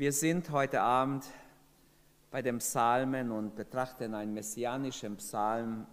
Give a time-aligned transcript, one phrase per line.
[0.00, 1.26] Wir sind heute Abend
[2.30, 5.86] bei den Psalmen und betrachten einen messianischen Psalm,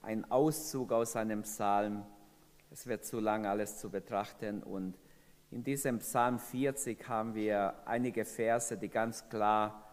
[0.00, 2.06] einen Auszug aus einem Psalm.
[2.70, 4.62] Es wird zu lang, alles zu betrachten.
[4.62, 4.96] Und
[5.50, 9.84] in diesem Psalm 40 haben wir einige Verse, die ganz klar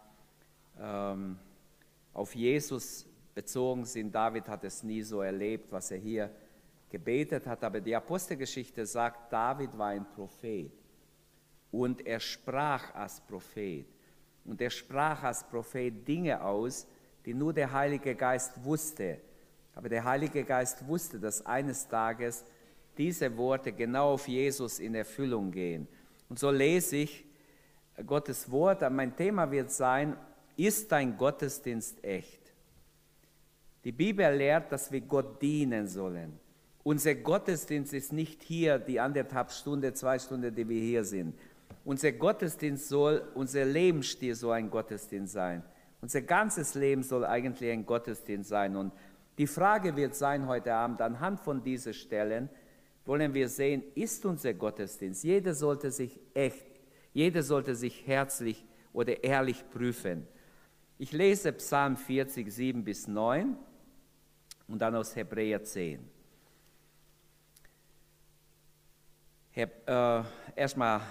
[0.79, 1.37] ähm,
[2.13, 3.05] auf Jesus
[3.35, 4.15] bezogen sind.
[4.15, 6.31] David hat es nie so erlebt, was er hier
[6.89, 7.61] gebetet hat.
[7.65, 10.71] Aber die Apostelgeschichte sagt, David war ein Prophet
[11.73, 13.87] und er sprach als Prophet.
[14.45, 16.87] Und er sprach als Prophet Dinge aus,
[17.25, 19.17] die nur der Heilige Geist wusste.
[19.73, 22.45] Aber der Heilige Geist wusste, dass eines Tages
[22.95, 25.87] diese Worte genau auf Jesus in Erfüllung gehen.
[26.29, 27.25] Und so lese ich
[28.05, 28.87] Gottes Wort.
[28.91, 30.15] Mein Thema wird sein,
[30.55, 32.53] ist dein Gottesdienst echt?
[33.83, 36.39] Die Bibel lehrt, dass wir Gott dienen sollen.
[36.83, 41.33] Unser Gottesdienst ist nicht hier die anderthalb Stunden, zwei Stunden, die wir hier sind.
[41.85, 45.63] Unser Gottesdienst soll, unser Lebensstil soll ein Gottesdienst sein.
[46.01, 48.75] Unser ganzes Leben soll eigentlich ein Gottesdienst sein.
[48.75, 48.93] Und
[49.37, 52.49] die Frage wird sein heute Abend, anhand von diesen Stellen
[53.05, 55.23] wollen wir sehen, ist unser Gottesdienst.
[55.23, 56.81] Jeder sollte sich echt,
[57.13, 60.27] jeder sollte sich herzlich oder ehrlich prüfen.
[60.97, 63.57] Ich lese Psalm 40, 7 bis 9
[64.67, 65.99] und dann aus Hebräer 10.
[69.55, 69.67] Äh,
[70.55, 71.01] erstmal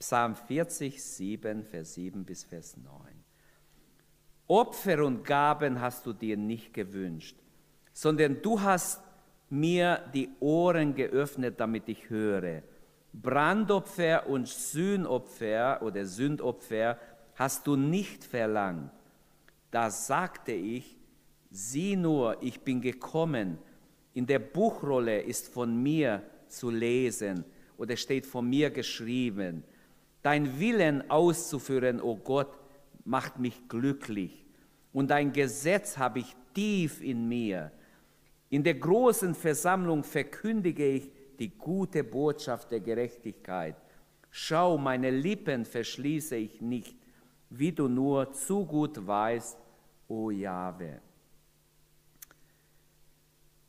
[0.00, 2.90] Psalm 40, 7, Vers 7 bis Vers 9.
[4.46, 7.36] Opfer und Gaben hast du dir nicht gewünscht,
[7.92, 9.02] sondern du hast
[9.50, 12.62] mir die Ohren geöffnet, damit ich höre.
[13.12, 16.98] Brandopfer und Sühnopfer oder Sündopfer
[17.34, 18.90] hast du nicht verlangt.
[19.70, 20.96] Da sagte ich,
[21.50, 23.58] sieh nur, ich bin gekommen.
[24.14, 27.44] In der Buchrolle ist von mir zu lesen
[27.76, 29.62] oder steht von mir geschrieben.
[30.22, 32.58] Dein Willen auszuführen, o oh Gott,
[33.04, 34.44] macht mich glücklich.
[34.92, 37.70] Und dein Gesetz habe ich tief in mir.
[38.50, 43.76] In der großen Versammlung verkündige ich die gute Botschaft der Gerechtigkeit.
[44.30, 46.96] Schau, meine Lippen verschließe ich nicht,
[47.48, 49.56] wie du nur zu gut weißt,
[50.08, 51.00] o oh Jahwe.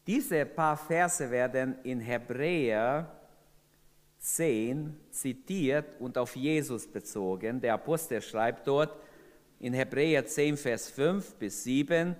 [0.06, 3.21] Diese paar Verse werden in Hebräer
[4.22, 7.59] 10 zitiert und auf Jesus bezogen.
[7.59, 8.96] Der Apostel schreibt dort
[9.59, 12.16] in Hebräer 10, Vers 5 bis 7,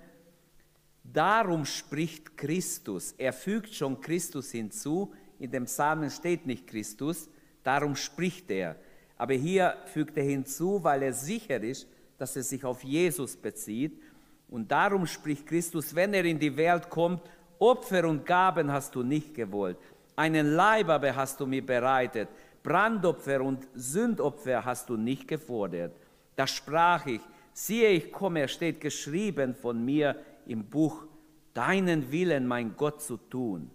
[1.04, 3.14] Darum spricht Christus.
[3.18, 5.12] Er fügt schon Christus hinzu.
[5.38, 7.28] In dem Psalmen steht nicht Christus,
[7.62, 8.76] darum spricht er.
[9.16, 11.88] Aber hier fügt er hinzu, weil er sicher ist,
[12.18, 14.00] dass er sich auf Jesus bezieht.
[14.48, 17.22] Und darum spricht Christus, wenn er in die Welt kommt,
[17.58, 19.78] Opfer und Gaben hast du nicht gewollt,
[20.16, 22.28] einen Leib aber hast du mir bereitet.
[22.62, 25.96] Brandopfer und Sündopfer hast du nicht gefordert.
[26.36, 27.20] Da sprach ich,
[27.52, 31.06] siehe, ich komme, steht geschrieben von mir im Buch,
[31.54, 33.70] deinen Willen, mein Gott, zu tun.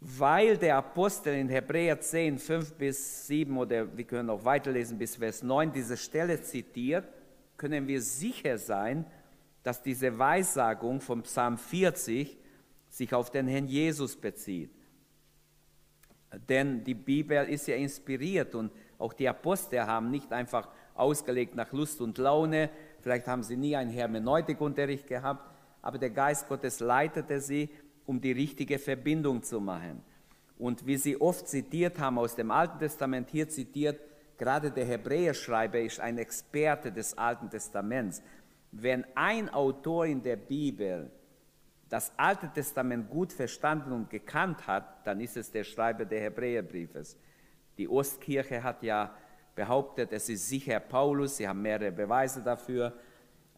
[0.00, 5.16] Weil der Apostel in Hebräer 10, 5 bis 7 oder wir können auch weiterlesen bis
[5.16, 7.08] Vers 9 diese Stelle zitiert,
[7.56, 9.06] können wir sicher sein,
[9.62, 12.36] dass diese Weissagung vom Psalm 40
[12.94, 14.70] sich auf den Herrn Jesus bezieht.
[16.48, 21.72] Denn die Bibel ist ja inspiriert und auch die Apostel haben nicht einfach ausgelegt nach
[21.72, 25.50] Lust und Laune, vielleicht haben sie nie einen Hermeneutikunterricht gehabt,
[25.82, 27.68] aber der Geist Gottes leitete sie,
[28.06, 30.00] um die richtige Verbindung zu machen.
[30.56, 34.00] Und wie sie oft zitiert haben aus dem Alten Testament, hier zitiert,
[34.38, 38.22] gerade der Hebräerschreiber ist ein Experte des Alten Testaments.
[38.70, 41.10] Wenn ein Autor in der Bibel
[41.88, 47.16] das Alte Testament gut verstanden und gekannt hat, dann ist es der Schreiber der Hebräerbriefes.
[47.78, 49.14] Die Ostkirche hat ja
[49.54, 52.92] behauptet, es ist sicher Paulus, sie haben mehrere Beweise dafür.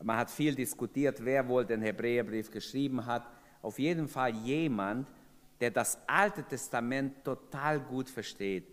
[0.03, 3.26] Man hat viel diskutiert, wer wohl den Hebräerbrief geschrieben hat.
[3.62, 5.09] Auf jeden Fall jemand,
[5.60, 8.65] der das Alte Testament total gut versteht.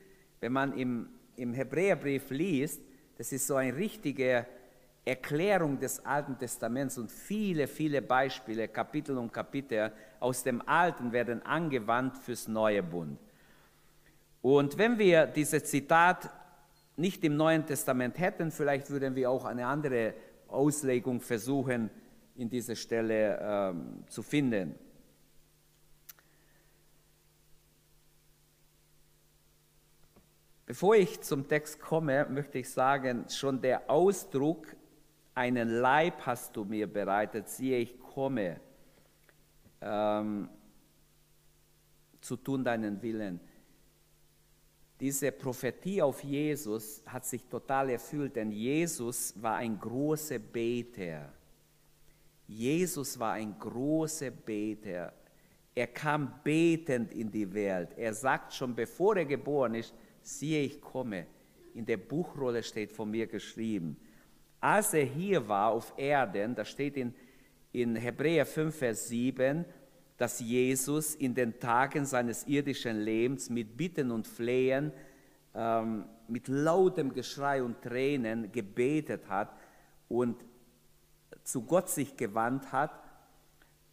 [0.41, 2.81] Wenn man im, im Hebräerbrief liest,
[3.17, 4.45] das ist so ein richtiger
[5.05, 11.45] Erklärung des Alten Testaments und viele, viele Beispiele, Kapitel und Kapitel aus dem Alten werden
[11.45, 13.19] angewandt fürs neue Bund.
[14.41, 16.29] Und wenn wir dieses Zitat
[16.95, 20.13] nicht im Neuen Testament hätten, vielleicht würden wir auch eine andere
[20.47, 21.89] Auslegung versuchen,
[22.35, 24.75] in dieser Stelle ähm, zu finden.
[30.65, 34.75] Bevor ich zum Text komme, möchte ich sagen, schon der Ausdruck
[35.35, 38.59] einen Leib hast du mir bereitet, siehe, ich komme,
[39.81, 40.49] ähm,
[42.21, 43.39] zu tun deinen Willen.
[44.99, 51.33] diese Prophetie auf Jesus hat sich total erfüllt, denn Jesus war ein großer Beter.
[52.47, 55.11] Jesus war ein großer Beter.
[55.75, 57.89] Er kam betend in die Welt.
[57.97, 61.25] Er sagt schon, bevor er geboren ist, siehe, ich komme.
[61.73, 63.97] In der Buchrolle steht von mir geschrieben.
[64.63, 67.13] Als er hier war auf Erden, da steht in,
[67.73, 69.65] in Hebräer 5, Vers 7,
[70.15, 74.93] dass Jesus in den Tagen seines irdischen Lebens mit Bitten und Flehen,
[75.53, 79.53] ähm, mit lautem Geschrei und Tränen gebetet hat
[80.07, 80.45] und
[81.43, 83.03] zu Gott sich gewandt hat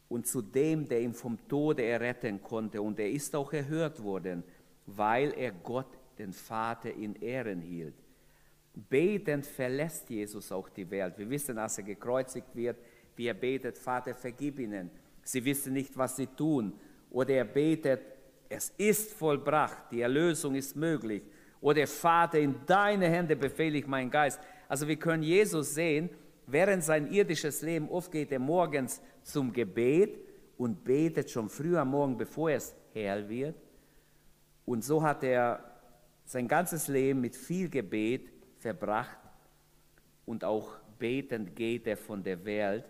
[0.08, 2.80] und zu dem, der ihn vom Tode erretten konnte.
[2.80, 4.44] Und er ist auch erhört worden,
[4.86, 7.96] weil er Gott, den Vater, in Ehren hielt.
[8.74, 11.18] Betend verlässt Jesus auch die Welt.
[11.18, 12.76] Wir wissen, als er gekreuzigt wird,
[13.16, 14.90] wie er betet, Vater, vergib ihnen.
[15.22, 16.72] Sie wissen nicht, was sie tun.
[17.10, 18.00] Oder er betet,
[18.48, 21.22] es ist vollbracht, die Erlösung ist möglich.
[21.60, 24.40] Oder Vater, in deine Hände befehle ich meinen Geist.
[24.68, 26.08] Also wir können Jesus sehen,
[26.46, 30.18] während sein irdisches Leben, oft geht er morgens zum Gebet
[30.56, 33.56] und betet schon früh am Morgen, bevor es hell wird.
[34.64, 35.64] Und so hat er
[36.24, 38.30] sein ganzes Leben mit viel Gebet
[38.60, 39.18] verbracht
[40.26, 42.84] und auch betend geht er von der Welt.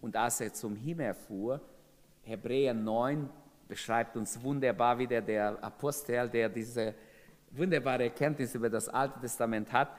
[0.00, 1.60] Und als er zum Himmel fuhr,
[2.22, 3.28] Hebräer 9
[3.66, 6.94] beschreibt uns wunderbar wieder der Apostel, der diese
[7.50, 9.90] wunderbare Erkenntnis über das Alte Testament hat.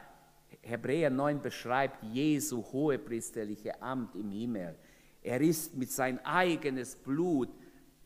[0.61, 4.75] Hebräer 9 beschreibt Jesu hohepriesterliche Amt im Himmel.
[5.21, 7.49] Er ist mit sein eigenes Blut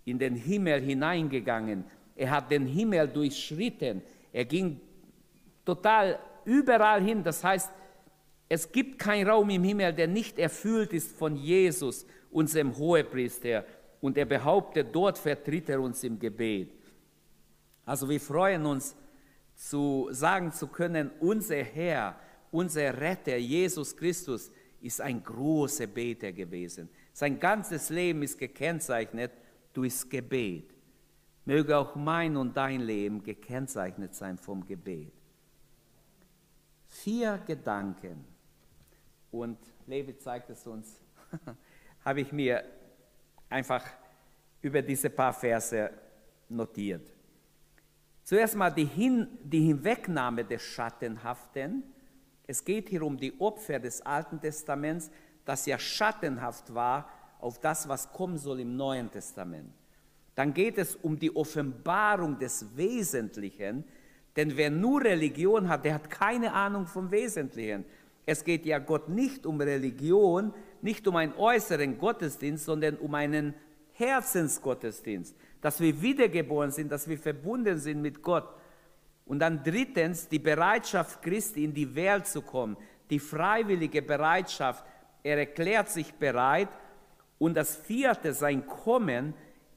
[0.05, 1.83] in den Himmel hineingegangen.
[2.15, 4.01] Er hat den Himmel durchschritten.
[4.31, 4.79] Er ging
[5.65, 7.23] total überall hin.
[7.23, 7.69] Das heißt,
[8.49, 13.65] es gibt keinen Raum im Himmel, der nicht erfüllt ist von Jesus, unserem Hohepriester.
[14.01, 16.73] Und er behauptet, dort vertritt er uns im Gebet.
[17.85, 18.95] Also wir freuen uns
[19.55, 22.19] zu sagen zu können, unser Herr,
[22.51, 24.51] unser Retter, Jesus Christus,
[24.81, 26.89] ist ein großer Beter gewesen.
[27.13, 29.31] Sein ganzes Leben ist gekennzeichnet
[29.73, 30.73] durchs Gebet.
[31.45, 35.13] Möge auch mein und dein Leben gekennzeichnet sein vom Gebet.
[36.91, 38.25] Vier Gedanken,
[39.31, 39.57] und
[39.87, 40.99] Levi zeigt es uns,
[42.05, 42.63] habe ich mir
[43.49, 43.83] einfach
[44.61, 45.89] über diese paar Verse
[46.49, 47.09] notiert.
[48.23, 51.83] Zuerst mal die, Hin die Hinwegnahme des Schattenhaften.
[52.45, 55.09] Es geht hier um die Opfer des Alten Testaments,
[55.45, 57.09] das ja schattenhaft war
[57.39, 59.73] auf das, was kommen soll im Neuen Testament.
[60.35, 63.85] Dann geht es um die Offenbarung des Wesentlichen,
[64.35, 67.85] denn wer nur Religion hat, der hat keine Ahnung vom Wesentlichen.
[68.25, 73.53] Es geht ja Gott nicht um Religion, nicht um einen äußeren Gottesdienst, sondern um einen
[73.93, 78.47] Herzensgottesdienst, dass wir wiedergeboren sind, dass wir verbunden sind mit Gott.
[79.25, 82.77] Und dann drittens die Bereitschaft Christi in die Welt zu kommen,
[83.09, 84.85] die freiwillige Bereitschaft.
[85.23, 86.69] Er erklärt sich bereit.
[87.37, 89.33] Und das vierte, sein Kommen,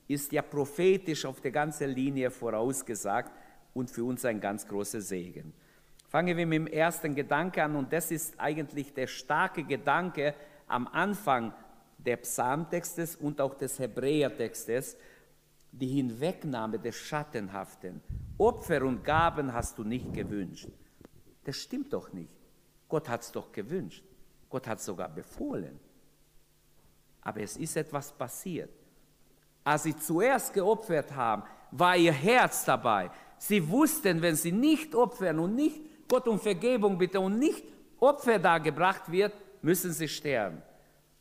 [0.07, 3.31] ist ja prophetisch auf der ganzen Linie vorausgesagt
[3.75, 5.53] und für uns ein ganz großer Segen.
[6.09, 10.35] Fangen wir mit dem ersten Gedanke an und das ist eigentlich der starke Gedanke
[10.67, 11.53] am Anfang
[11.99, 14.97] der Psalmtextes und auch des Hebräertextes,
[15.73, 18.01] die Hinwegnahme des Schattenhaften.
[18.39, 20.69] Opfer und Gaben hast du nicht gewünscht.
[21.45, 22.33] Das stimmt doch nicht.
[22.89, 24.05] Gott hat es doch gewünscht.
[24.49, 25.81] Gott hat es sogar befohlen.
[27.23, 28.71] Aber es ist etwas passiert.
[29.65, 33.11] Als sie zuerst geopfert haben, war ihr Herz dabei.
[33.39, 37.65] Sie wussten, wenn sie nicht opfern und nicht Gott um Vergebung bitte und nicht
[38.01, 40.63] Opfer dargebracht wird, müssen sie sterben.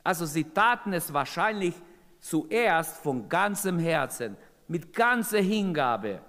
[0.04, 1.74] Also sie taten es wahrscheinlich
[2.20, 4.36] zuerst von ganzem Herzen,
[4.68, 6.22] mit ganzer Hingabe.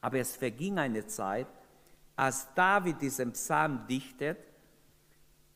[0.00, 1.46] Aber es verging eine Zeit,
[2.16, 4.38] als David diesen Psalm dichtet,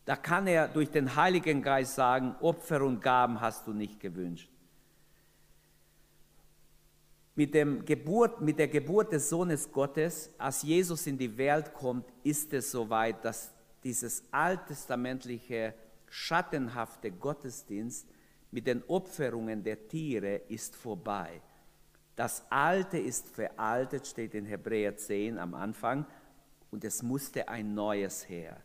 [0.05, 4.52] da kann er durch den Heiligen Geist sagen, Opfer und Gaben hast du nicht gewünscht.
[7.35, 12.05] Mit, dem Geburt, mit der Geburt des Sohnes Gottes, als Jesus in die Welt kommt,
[12.23, 15.75] ist es soweit, dass dieses alttestamentliche
[16.11, 18.07] schattenhafte Gottesdienst
[18.51, 21.41] mit den Opferungen der Tiere ist vorbei.
[22.17, 26.07] Das Alte ist veraltet, steht in Hebräer 10 am Anfang,
[26.71, 28.57] und es musste ein neues her.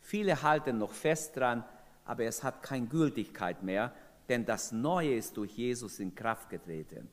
[0.00, 1.64] Viele halten noch fest dran,
[2.04, 3.94] aber es hat keine Gültigkeit mehr,
[4.28, 7.08] denn das Neue ist durch Jesus in Kraft getreten.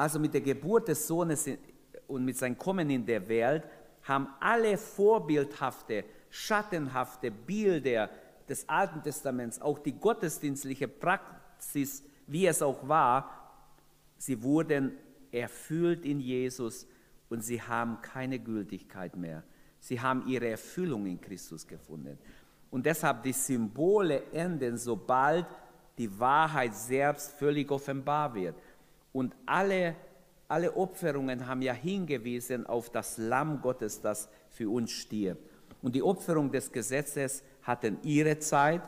[0.00, 1.46] Also mit der Geburt des Sohnes
[2.06, 3.68] und mit seinem Kommen in der Welt
[4.04, 8.08] haben alle vorbildhafte, schattenhafte Bilder
[8.48, 13.30] des Alten Testaments, auch die gottesdienstliche Praxis, wie es auch war,
[14.16, 14.92] sie wurden
[15.30, 16.86] erfüllt in Jesus
[17.28, 19.44] und sie haben keine Gültigkeit mehr.
[19.80, 22.16] Sie haben ihre Erfüllung in Christus gefunden.
[22.70, 25.44] Und deshalb die Symbole enden, sobald
[25.98, 28.54] die Wahrheit selbst völlig offenbar wird.
[29.12, 29.96] Und alle,
[30.48, 35.50] alle Opferungen haben ja hingewiesen auf das Lamm Gottes, das für uns stirbt.
[35.82, 38.82] Und die Opferung des Gesetzes hatten ihre Zeit,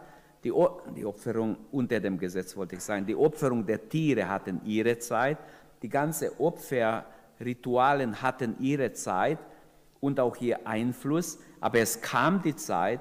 [0.45, 0.53] die,
[0.97, 5.39] die Opferung unter dem Gesetz wollte ich sagen, die Opferung der Tiere hatten ihre Zeit,
[5.83, 9.39] die ganze Opferritualen hatten ihre Zeit
[10.01, 13.01] und auch ihr Einfluss, aber es kam die Zeit,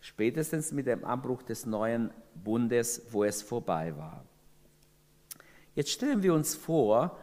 [0.00, 4.22] spätestens mit dem Anbruch des neuen Bundes, wo es vorbei war.
[5.76, 7.18] Jetzt stellen wir uns vor,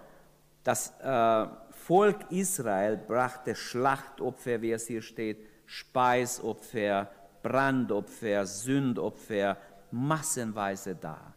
[0.63, 7.09] das äh, Volk Israel brachte Schlachtopfer, wie es hier steht, Speisopfer,
[7.41, 9.57] Brandopfer, Sündopfer
[9.89, 11.33] massenweise da.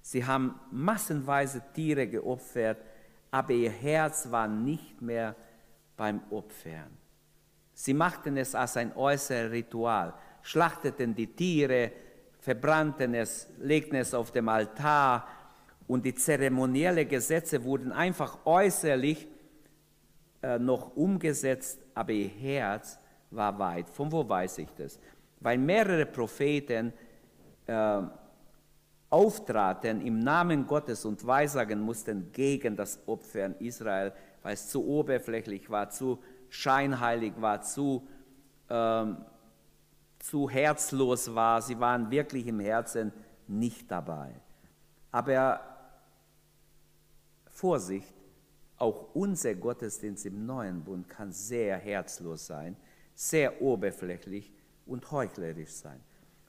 [0.00, 2.78] Sie haben massenweise Tiere geopfert,
[3.30, 5.36] aber ihr Herz war nicht mehr
[5.98, 6.96] beim Opfern.
[7.74, 11.92] Sie machten es als ein äußeres Ritual, schlachteten die Tiere,
[12.40, 15.28] verbrannten es, legten es auf dem Altar
[15.86, 19.28] und die zeremoniellen Gesetze wurden einfach äußerlich
[20.42, 22.98] äh, noch umgesetzt, aber ihr Herz
[23.30, 23.88] war weit.
[23.90, 24.98] Von wo weiß ich das?
[25.40, 26.92] Weil mehrere Propheten
[27.66, 28.02] äh,
[29.10, 34.12] auftraten im Namen Gottes und Weissagen mussten gegen das Opfern Israel,
[34.42, 38.06] weil es zu oberflächlich war, zu scheinheilig war, zu,
[38.68, 39.18] ähm,
[40.18, 41.60] zu herzlos war.
[41.62, 43.12] Sie waren wirklich im Herzen
[43.46, 44.34] nicht dabei.
[45.12, 45.60] Aber
[47.54, 48.12] Vorsicht,
[48.78, 52.76] auch unser Gottesdienst im neuen Bund kann sehr herzlos sein,
[53.14, 54.52] sehr oberflächlich
[54.86, 56.00] und heuchlerisch sein,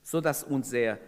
[0.02, 0.98] so dass unser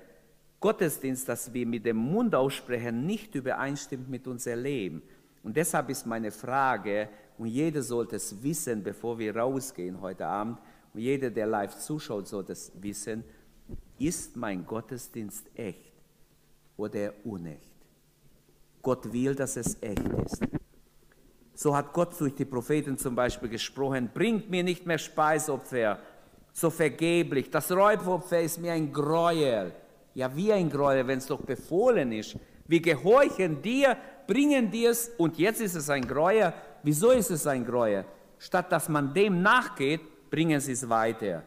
[0.61, 5.03] Gottesdienst, das wir mit dem Mund aussprechen, nicht übereinstimmt mit unserem Leben.
[5.43, 10.59] Und deshalb ist meine Frage, und jeder sollte es wissen, bevor wir rausgehen heute Abend,
[10.95, 13.25] und jeder, der live zuschaut, sollte es wissen,
[13.99, 15.93] ist mein Gottesdienst echt
[16.77, 17.78] oder unecht?
[18.89, 20.41] Gott will, dass es echt ist.
[21.53, 25.99] So hat Gott durch die Propheten zum Beispiel gesprochen, bringt mir nicht mehr Speisopfer,
[26.55, 27.51] so vergeblich.
[27.51, 29.73] Das Räubopfer ist mir ein Gräuel.
[30.15, 32.39] Ja, wie ein Gräuel, wenn es doch befohlen ist.
[32.67, 33.95] Wir gehorchen dir,
[34.27, 36.55] bringen dir es und jetzt ist es ein Gräuel.
[36.83, 38.07] Wieso ist es ein Gräuel?
[38.39, 41.43] Statt dass man dem nachgeht, bringen sie es weiter.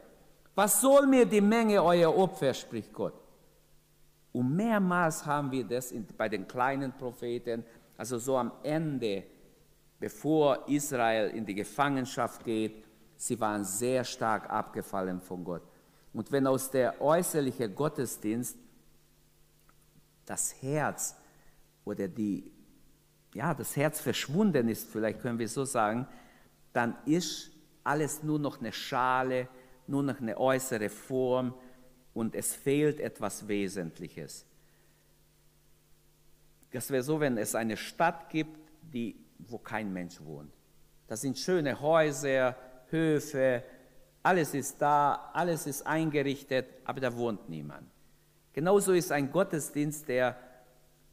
[0.53, 3.20] Was soll mir die Menge euer Opfer, spricht Gott.
[4.33, 7.63] Und mehrmals haben wir das bei den kleinen Propheten,
[7.97, 9.23] also so am Ende,
[9.99, 12.83] bevor Israel in die Gefangenschaft geht,
[13.17, 15.63] sie waren sehr stark abgefallen von Gott.
[16.13, 18.57] Und wenn aus der äußerlichen Gottesdienst
[20.25, 21.15] das Herz
[21.85, 22.51] oder die,
[23.33, 26.07] ja, das Herz verschwunden ist, vielleicht können wir so sagen,
[26.73, 27.51] dann ist
[27.83, 29.47] alles nur noch eine Schale,
[29.87, 31.53] nur noch eine äußere Form,
[32.13, 34.45] und es fehlt etwas Wesentliches.
[36.71, 40.51] Das wäre so, wenn es eine Stadt gibt, die, wo kein Mensch wohnt.
[41.07, 42.55] Das sind schöne Häuser,
[42.89, 43.63] Höfe,
[44.23, 47.89] alles ist da, alles ist eingerichtet, aber da wohnt niemand.
[48.53, 50.37] Genauso ist ein Gottesdienst, der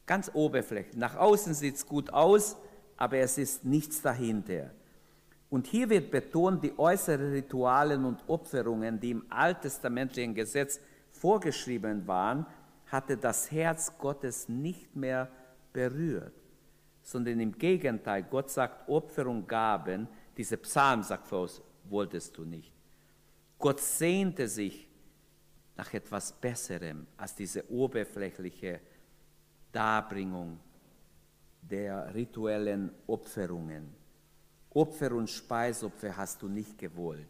[0.07, 2.57] ganz oberflächlich, nach außen sieht es gut aus,
[2.97, 4.71] aber es ist nichts dahinter.
[5.51, 12.47] Und hier wird betont, die äußeren Ritualen und Opferungen, die im alttestamentlichen Gesetz vorgeschrieben waren,
[12.87, 15.31] hatte das Herz Gottes nicht mehr
[15.73, 16.35] berührt,
[17.03, 22.73] sondern im Gegenteil, Gott sagt, Opfer und Gaben, diese Psalm sagt voraus, wolltest du nicht.
[23.59, 24.89] Gott sehnte sich
[25.77, 28.81] nach etwas Besserem als diese oberflächliche
[29.73, 30.59] Darbringung
[31.63, 33.98] der rituellen Opferungen.
[34.75, 37.29] Opfer und Speisopfer hast du nicht gewollt.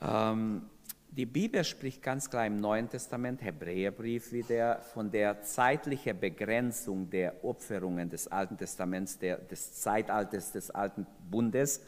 [0.00, 0.62] Ähm,
[1.10, 7.44] die Bibel spricht ganz klar im Neuen Testament, Hebräerbrief wieder, von der zeitlichen Begrenzung der
[7.44, 11.82] Opferungen des Alten Testaments, der, des Zeitalters des Alten Bundes.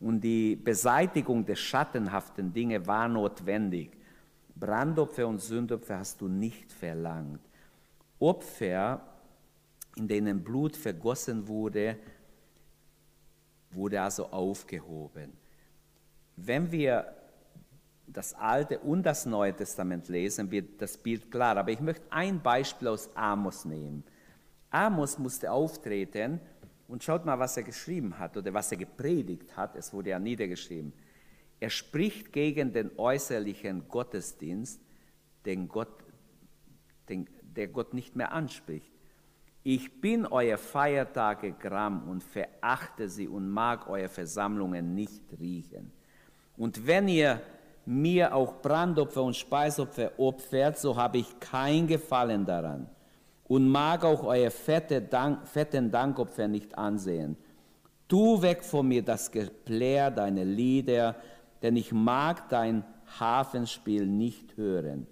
[0.00, 3.92] Und die Beseitigung der schattenhaften Dinge war notwendig.
[4.56, 7.40] Brandopfer und Sündopfer hast du nicht verlangt.
[8.18, 9.00] Opfer,
[9.96, 11.96] in denen Blut vergossen wurde,
[13.74, 15.32] wurde also aufgehoben.
[16.36, 17.14] Wenn wir
[18.06, 21.56] das Alte und das Neue Testament lesen, wird das Bild klar.
[21.56, 24.04] Aber ich möchte ein Beispiel aus Amos nehmen.
[24.70, 26.40] Amos musste auftreten
[26.88, 29.76] und schaut mal, was er geschrieben hat oder was er gepredigt hat.
[29.76, 30.92] Es wurde ja niedergeschrieben.
[31.60, 34.80] Er spricht gegen den äußerlichen Gottesdienst,
[35.46, 36.04] den Gott,
[37.08, 38.93] den, der Gott nicht mehr anspricht.
[39.66, 45.90] Ich bin euer Feiertage Gramm und verachte sie und mag eure Versammlungen nicht riechen.
[46.58, 47.40] Und wenn ihr
[47.86, 52.90] mir auch Brandopfer und Speisopfer opfert, so habe ich kein Gefallen daran
[53.44, 57.34] und mag auch euer fette Dank, fetten Dankopfer nicht ansehen.
[58.06, 61.16] Tu weg von mir das Geplär deiner Lieder,
[61.62, 62.84] denn ich mag dein
[63.18, 65.06] Hafenspiel nicht hören.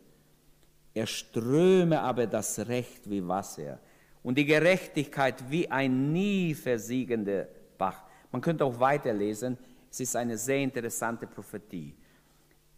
[0.93, 3.79] Er ströme aber das Recht wie Wasser
[4.23, 7.49] und die Gerechtigkeit wie ein nie versiegender
[7.79, 8.05] Bach.
[8.31, 9.59] Man könnte auch weiterlesen,
[9.91, 11.95] es ist eine sehr interessante Prophetie.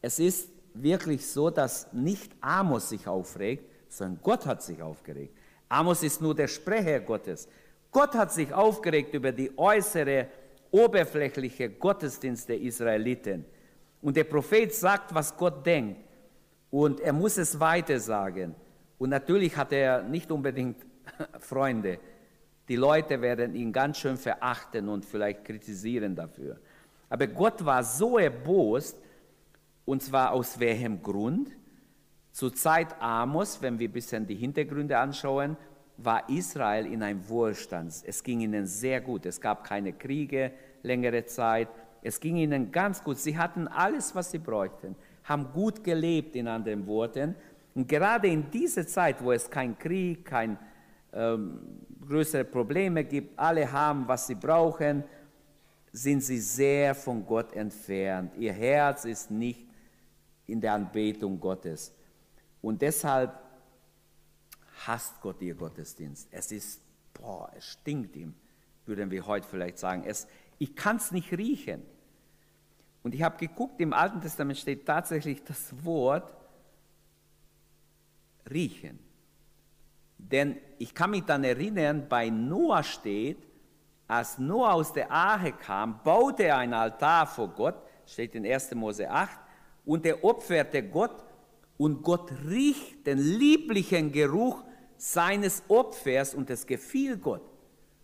[0.00, 5.36] Es ist wirklich so, dass nicht Amos sich aufregt, sondern Gott hat sich aufgeregt.
[5.68, 7.48] Amos ist nur der Sprecher Gottes.
[7.90, 10.26] Gott hat sich aufgeregt über die äußere,
[10.70, 13.44] oberflächliche Gottesdienst der Israeliten.
[14.02, 16.00] Und der Prophet sagt, was Gott denkt.
[16.70, 18.56] Und er muss es weiter sagen.
[18.98, 20.84] Und natürlich hat er nicht unbedingt
[21.38, 21.98] Freunde.
[22.68, 26.58] Die Leute werden ihn ganz schön verachten und vielleicht kritisieren dafür.
[27.08, 28.98] Aber Gott war so erbost,
[29.84, 31.50] und zwar aus welchem Grund?
[32.32, 35.56] Zur Zeit Amos, wenn wir ein bisschen die Hintergründe anschauen,
[35.98, 37.92] war Israel in einem Wohlstand.
[38.04, 39.26] Es ging ihnen sehr gut.
[39.26, 41.68] Es gab keine Kriege längere Zeit.
[42.02, 43.18] Es ging ihnen ganz gut.
[43.18, 47.34] Sie hatten alles, was sie bräuchten, haben gut gelebt, in anderen Worten.
[47.74, 50.58] Und gerade in dieser Zeit, wo es keinen Krieg, keine
[51.14, 51.60] ähm,
[52.06, 55.04] größere Probleme gibt, alle haben, was sie brauchen,
[55.92, 58.34] sind sie sehr von Gott entfernt.
[58.36, 59.66] Ihr Herz ist nicht
[60.46, 61.94] in der Anbetung Gottes.
[62.60, 63.38] Und deshalb
[64.86, 66.28] hasst Gott ihr Gottesdienst.
[66.30, 66.80] Es ist,
[67.14, 68.34] boah, es stinkt ihm,
[68.86, 70.02] würden wir heute vielleicht sagen.
[70.04, 70.26] Es,
[70.58, 71.82] ich kann es nicht riechen.
[73.02, 76.34] Und ich habe geguckt, im Alten Testament steht tatsächlich das Wort
[78.50, 78.98] riechen.
[80.30, 83.38] Denn ich kann mich dann erinnern, bei Noah steht,
[84.06, 87.76] als Noah aus der Arche kam, baute er ein Altar vor Gott,
[88.06, 88.74] steht in 1.
[88.74, 89.38] Mose 8,
[89.84, 91.24] und er opferte Gott
[91.76, 94.62] und Gott riecht den lieblichen Geruch
[94.96, 97.42] seines Opfers und es gefiel Gott.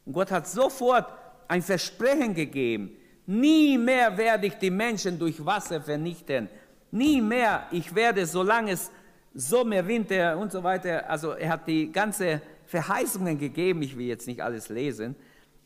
[0.05, 1.07] Und Gott hat sofort
[1.49, 6.49] ein Versprechen gegeben, nie mehr werde ich die Menschen durch Wasser vernichten,
[6.91, 8.91] nie mehr, ich werde, solange es
[9.35, 14.27] Sommer, Winter und so weiter, also er hat die ganze Verheißungen gegeben, ich will jetzt
[14.27, 15.15] nicht alles lesen,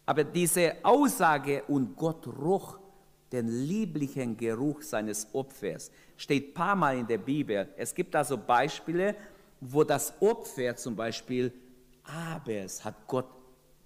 [0.07, 2.79] aber diese Aussage und Gott roch
[3.33, 5.91] den lieblichen Geruch seines Opfers.
[6.17, 7.69] Steht ein paar Mal in der Bibel.
[7.77, 9.17] Es gibt also Beispiele,
[9.61, 11.53] wo das Opfer zum Beispiel
[12.05, 13.27] Abels hat Gott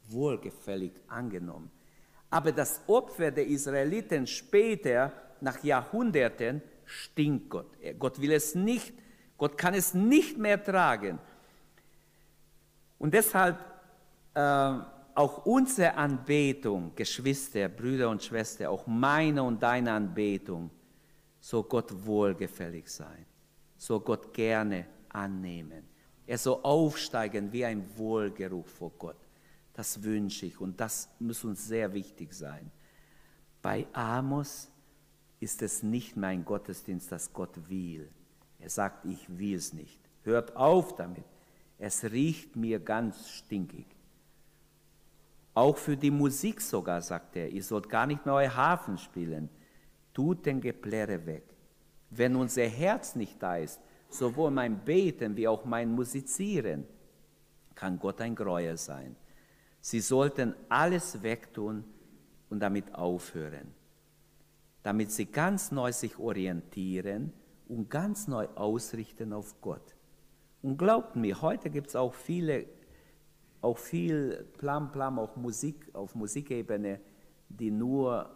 [0.09, 1.71] wohlgefällig angenommen.
[2.31, 7.71] Aber das Opfer der Israeliten später, nach Jahrhunderten, stinkt Gott.
[7.99, 8.93] Gott will es nicht,
[9.39, 11.19] Gott kann es nicht mehr tragen.
[12.99, 13.57] Und deshalb
[14.35, 14.75] äh,
[15.15, 20.71] auch unsere Anbetung, Geschwister, Brüder und Schwestern, auch meine und deine Anbetung,
[21.41, 23.25] soll Gott wohlgefällig sein,
[23.77, 25.89] soll Gott gerne annehmen.
[26.27, 29.17] Er soll aufsteigen wie ein Wohlgeruch vor Gott.
[29.73, 32.71] Das wünsche ich und das muss uns sehr wichtig sein.
[33.63, 34.69] Bei Amos
[35.41, 38.11] ist es nicht mein Gottesdienst, das Gott will.
[38.59, 40.01] Er sagt, ich will es nicht.
[40.25, 41.25] Hört auf damit.
[41.79, 43.87] Es riecht mir ganz stinkig.
[45.55, 49.49] Auch für die Musik sogar, sagt er, ihr sollt gar nicht mehr euer Hafen spielen.
[50.13, 51.45] Tut den Geplärre weg.
[52.11, 56.85] Wenn unser Herz nicht da ist, sowohl mein Beten wie auch mein Musizieren,
[57.75, 59.15] kann Gott ein Gräuel sein.
[59.81, 61.85] Sie sollten alles wegtun
[62.51, 63.73] und damit aufhören,
[64.83, 67.33] damit sie ganz neu sich orientieren
[67.69, 69.95] und ganz neu ausrichten auf Gott.
[70.63, 72.67] Und glaubt mir, heute gibt es auch viele
[73.61, 77.01] auch viel Plam Plam, auch Musik auf Musikebene,
[77.49, 78.31] die nur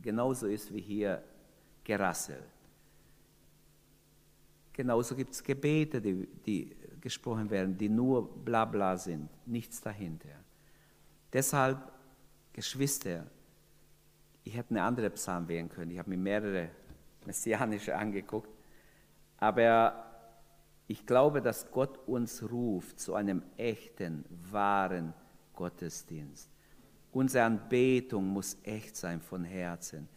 [0.00, 1.22] genauso ist wie hier
[1.84, 2.42] Gerassel.
[4.72, 10.28] Genauso gibt es Gebete, die, die gesprochen werden, die nur Blabla sind, nichts dahinter.
[11.32, 11.78] Deshalb,
[12.52, 13.26] Geschwister,
[14.44, 15.90] ich hätte eine andere Psalm wählen können.
[15.90, 16.70] Ich habe mir mehrere
[17.24, 18.48] messianische angeguckt.
[19.38, 20.04] Aber
[20.86, 25.14] ich glaube, dass Gott uns ruft zu einem echten, wahren
[25.54, 26.50] Gottesdienst.
[27.12, 30.08] Unsere Anbetung muss echt sein von Herzen.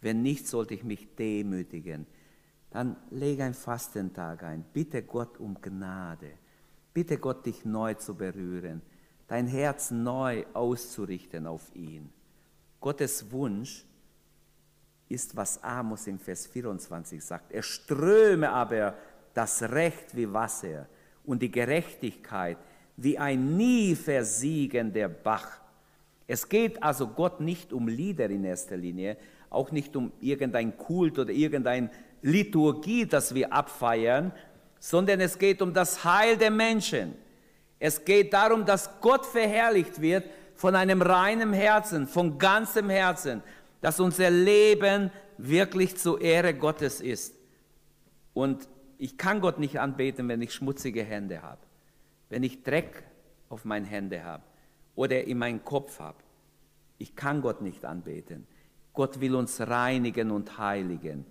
[0.00, 2.06] Wenn nicht, sollte ich mich demütigen.
[2.70, 4.64] Dann lege ein Fastentag ein.
[4.72, 6.32] Bitte Gott um Gnade.
[6.92, 8.82] Bitte Gott, dich neu zu berühren.
[9.26, 12.12] Dein Herz neu auszurichten auf ihn.
[12.80, 13.84] Gottes Wunsch
[15.08, 17.52] ist, was Amos im Vers 24 sagt.
[17.52, 18.94] Er ströme aber
[19.34, 20.86] das Recht wie Wasser
[21.24, 22.58] und die Gerechtigkeit
[22.96, 25.60] wie ein nie versiegender Bach.
[26.26, 29.16] Es geht also Gott nicht um Lieder in erster Linie,
[29.50, 31.90] auch nicht um irgendein Kult oder irgendeine
[32.22, 34.32] Liturgie, das wir abfeiern,
[34.78, 37.14] sondern es geht um das Heil der Menschen.
[37.78, 43.42] Es geht darum, dass Gott verherrlicht wird von einem reinen Herzen, von ganzem Herzen,
[43.84, 47.34] dass unser Leben wirklich zur Ehre Gottes ist.
[48.32, 48.66] Und
[48.96, 51.60] ich kann Gott nicht anbeten, wenn ich schmutzige Hände habe,
[52.30, 53.02] wenn ich Dreck
[53.50, 54.42] auf meinen Händen habe
[54.94, 56.16] oder in meinem Kopf habe.
[56.96, 58.46] Ich kann Gott nicht anbeten.
[58.94, 61.26] Gott will uns reinigen und heiligen.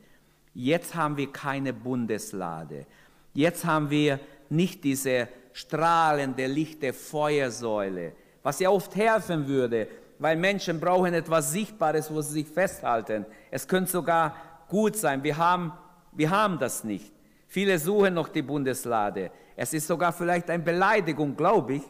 [0.54, 2.86] Jetzt haben wir keine Bundeslade.
[3.34, 4.20] Jetzt haben wir
[4.52, 8.12] nicht diese strahlende, lichte Feuersäule,
[8.44, 9.88] was ja oft helfen würde,
[10.24, 13.26] weil Menschen brauchen etwas Sichtbares, wo sie sich festhalten.
[13.52, 14.34] Es könnte sogar
[14.70, 15.22] gut sein.
[15.22, 15.74] Wir haben,
[16.14, 17.12] wir haben das nicht.
[17.46, 19.32] Viele suchen noch die Bundeslade.
[19.58, 21.84] Es ist sogar vielleicht eine Beleidigung, glaube ich,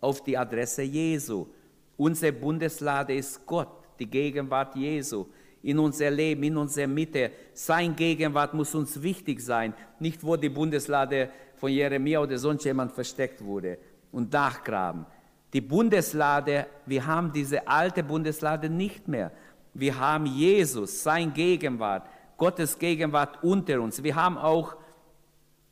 [0.00, 1.48] auf die Adresse Jesu.
[1.96, 5.26] Unsere Bundeslade ist Gott, die Gegenwart Jesu
[5.60, 7.32] in unser Leben, in unserer Mitte.
[7.54, 12.92] Sein Gegenwart muss uns wichtig sein, nicht wo die Bundeslade von Jeremia oder sonst jemand
[12.92, 13.78] versteckt wurde
[14.12, 15.06] und nachgraben.
[15.52, 19.32] Die Bundeslade, wir haben diese alte Bundeslade nicht mehr.
[19.74, 24.02] Wir haben Jesus, sein Gegenwart, Gottes Gegenwart unter uns.
[24.02, 24.76] Wir haben auch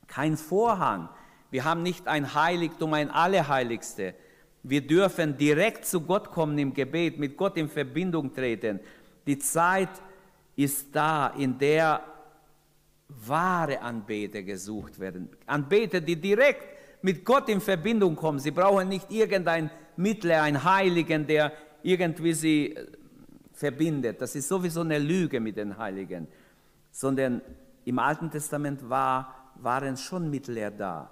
[0.06, 1.08] kein Vorhang.
[1.50, 4.14] Wir haben nicht ein Heiligtum, ein Allerheiligste.
[4.62, 8.80] Wir dürfen direkt zu Gott kommen im Gebet, mit Gott in Verbindung treten.
[9.26, 9.90] Die Zeit
[10.56, 12.02] ist da, in der
[13.08, 15.30] wahre Anbeter gesucht werden.
[15.46, 18.38] Anbeter, die direkt mit Gott in Verbindung kommen.
[18.38, 22.86] Sie brauchen nicht irgendein Mittler, einen Heiligen, der irgendwie sie äh,
[23.52, 24.20] verbindet.
[24.20, 26.28] Das ist sowieso eine Lüge mit den Heiligen.
[26.90, 27.42] Sondern
[27.84, 31.10] im Alten Testament war, waren schon Mittler da.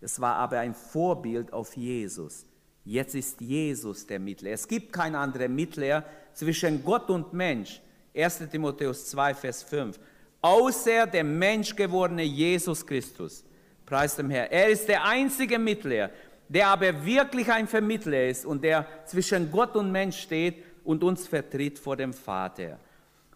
[0.00, 2.46] Es war aber ein Vorbild auf Jesus.
[2.84, 4.50] Jetzt ist Jesus der Mittler.
[4.50, 7.80] Es gibt kein anderer Mittler zwischen Gott und Mensch.
[8.14, 9.98] 1 Timotheus 2, Vers 5.
[10.40, 13.44] Außer der menschgewordene Jesus Christus.
[13.86, 14.50] Preis dem Herrn.
[14.50, 16.10] Er ist der einzige Mittler,
[16.48, 21.26] der aber wirklich ein Vermittler ist und der zwischen Gott und Mensch steht und uns
[21.26, 22.78] vertritt vor dem Vater.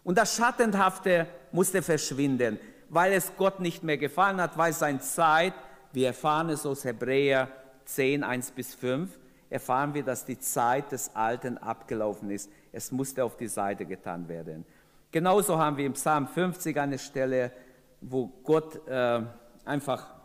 [0.03, 2.59] Und das Schattenhafte musste verschwinden,
[2.89, 5.53] weil es Gott nicht mehr gefallen hat, weil sein Zeit,
[5.93, 7.49] wir erfahren es aus Hebräer
[7.85, 9.09] 10, 1 bis 5,
[9.49, 12.49] erfahren wir, dass die Zeit des Alten abgelaufen ist.
[12.71, 14.65] Es musste auf die Seite getan werden.
[15.11, 17.51] Genauso haben wir im Psalm 50 eine Stelle,
[17.99, 19.21] wo Gott äh,
[19.65, 20.20] einfach,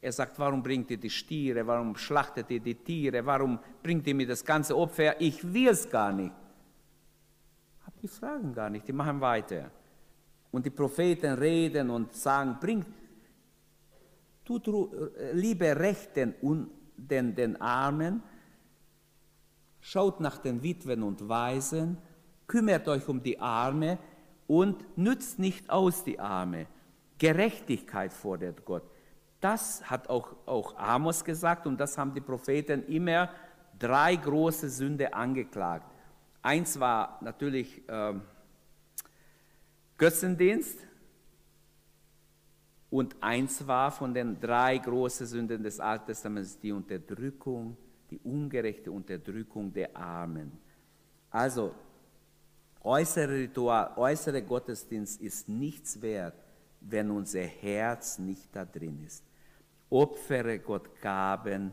[0.00, 4.14] er sagt, warum bringt ihr die Stiere, warum schlachtet ihr die Tiere, warum bringt ihr
[4.14, 6.32] mir das ganze Opfer, ich will es gar nicht.
[7.84, 9.70] Hab die Fragen gar nicht, die machen weiter.
[10.50, 12.86] Und die Propheten reden und sagen, bringt,
[14.44, 14.68] tut
[15.32, 18.22] liebe Rechten und den, den Armen,
[19.80, 21.98] schaut nach den Witwen und Waisen,
[22.46, 23.98] kümmert euch um die Arme
[24.46, 26.66] und nützt nicht aus die Arme.
[27.18, 28.84] Gerechtigkeit fordert Gott.
[29.40, 33.30] Das hat auch, auch Amos gesagt und das haben die Propheten immer
[33.78, 35.86] drei große Sünde angeklagt.
[36.42, 38.14] Eins war natürlich äh,
[39.96, 40.88] Götzendienst,
[42.90, 47.76] und eins war von den drei großen Sünden des Alten Testaments die Unterdrückung,
[48.10, 50.52] die ungerechte Unterdrückung der Armen.
[51.30, 51.74] Also,
[52.80, 56.34] äußere Ritual, äußere Gottesdienst ist nichts wert,
[56.80, 59.22] wenn unser Herz nicht da drin ist.
[59.90, 61.72] Opfere Gott Gaben,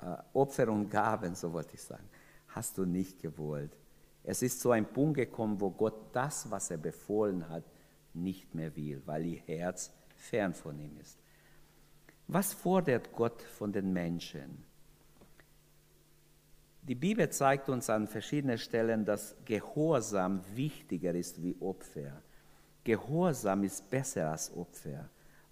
[0.00, 2.08] äh, Opfer und Gaben, so wollte ich sagen,
[2.48, 3.76] hast du nicht gewollt
[4.24, 7.64] es ist zu einem Punkt gekommen, wo Gott das, was er befohlen hat,
[8.14, 11.18] nicht mehr will, weil ihr Herz fern von ihm ist.
[12.26, 14.64] Was fordert Gott von den Menschen?
[16.82, 22.22] Die Bibel zeigt uns an verschiedenen Stellen, dass Gehorsam wichtiger ist wie Opfer.
[22.84, 25.08] Gehorsam ist besser als Opfer.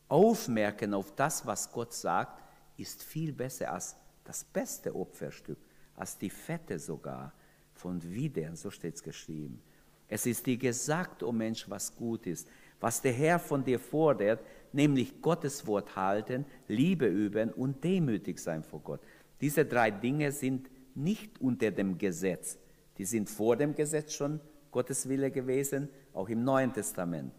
[0.09, 2.43] Aufmerken auf das, was Gott sagt,
[2.77, 5.59] ist viel besser als das beste Opferstück,
[5.97, 7.33] als die Fette sogar
[7.73, 9.63] von Widern, so steht es geschrieben.
[10.09, 12.47] Es ist dir gesagt, o oh Mensch, was gut ist,
[12.81, 18.63] was der Herr von dir fordert, nämlich Gottes Wort halten, Liebe üben und demütig sein
[18.63, 19.01] vor Gott.
[19.41, 22.59] Diese drei Dinge sind nicht unter dem Gesetz.
[22.99, 24.41] Die sind vor dem Gesetz schon
[24.71, 27.33] Gottes Wille gewesen, auch im Neuen Testament.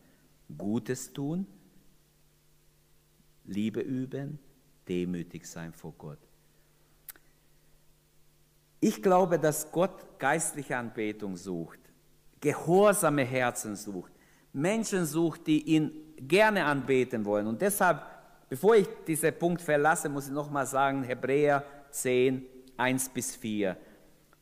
[0.58, 1.48] Gutes tun,
[3.46, 4.40] Liebe üben,
[4.88, 6.20] demütig sein vor Gott.
[8.80, 11.80] Ich glaube, dass Gott geistliche Anbetung sucht,
[12.40, 14.12] gehorsame Herzen sucht,
[14.52, 17.48] Menschen sucht, die ihn gerne anbeten wollen.
[17.48, 18.02] Und deshalb,
[18.50, 22.46] bevor ich diesen Punkt verlasse, muss ich nochmal sagen, Hebräer 10,
[22.78, 23.78] 1 bis 4.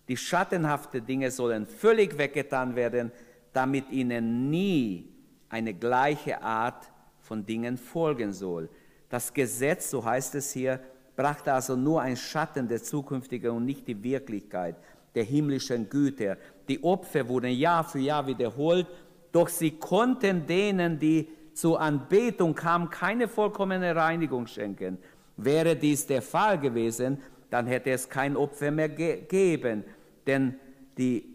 [0.08, 3.12] Die schattenhaften Dinge sollen völlig weggetan werden,
[3.54, 5.10] damit ihnen nie
[5.50, 8.70] eine gleiche Art von Dingen folgen soll.
[9.10, 10.80] Das Gesetz, so heißt es hier,
[11.16, 14.76] brachte also nur ein Schatten der zukünftigen und nicht die Wirklichkeit
[15.14, 16.38] der himmlischen Güter.
[16.68, 18.88] Die Opfer wurden Jahr für Jahr wiederholt,
[19.32, 24.98] doch sie konnten denen, die zur Anbetung kamen, keine vollkommene Reinigung schenken.
[25.36, 29.84] Wäre dies der Fall gewesen, dann hätte es kein Opfer mehr gegeben,
[30.26, 30.56] denn
[30.98, 31.31] die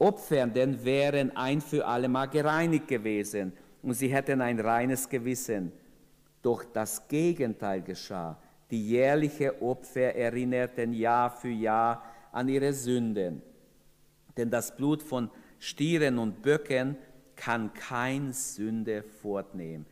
[0.00, 5.72] Opfernden wären ein für alle Mal gereinigt gewesen und sie hätten ein reines Gewissen.
[6.42, 8.38] Doch das Gegenteil geschah.
[8.70, 13.42] Die jährliche Opfer erinnerten Jahr für Jahr an ihre Sünden.
[14.36, 16.96] Denn das Blut von Stieren und Böcken
[17.36, 19.84] kann kein Sünde fortnehmen.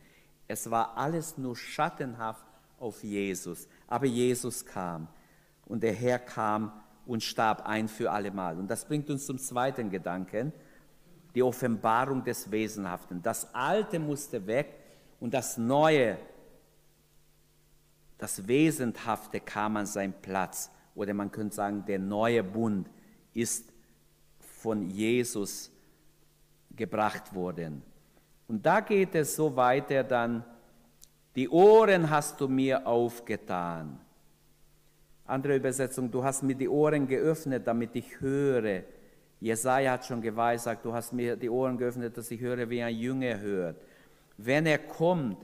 [0.47, 2.45] Es war alles nur schattenhaft
[2.79, 3.67] auf Jesus.
[3.85, 5.07] Aber Jesus kam
[5.67, 6.71] und der Herr kam
[7.09, 8.59] und starb ein für allemal.
[8.59, 10.53] Und das bringt uns zum zweiten Gedanken,
[11.33, 13.23] die Offenbarung des Wesenhaften.
[13.23, 14.75] Das Alte musste weg
[15.19, 16.19] und das Neue,
[18.19, 20.69] das Wesenhafte kam an seinen Platz.
[20.93, 22.87] Oder man könnte sagen, der neue Bund
[23.33, 23.73] ist
[24.61, 25.71] von Jesus
[26.75, 27.81] gebracht worden.
[28.47, 30.43] Und da geht es so weiter dann,
[31.35, 33.99] die Ohren hast du mir aufgetan.
[35.29, 38.81] Andere Übersetzung, du hast mir die Ohren geöffnet, damit ich höre.
[39.39, 42.95] Jesaja hat schon geweissagt, du hast mir die Ohren geöffnet, dass ich höre, wie ein
[42.95, 43.77] Jünger hört.
[44.37, 45.37] Wenn er kommt,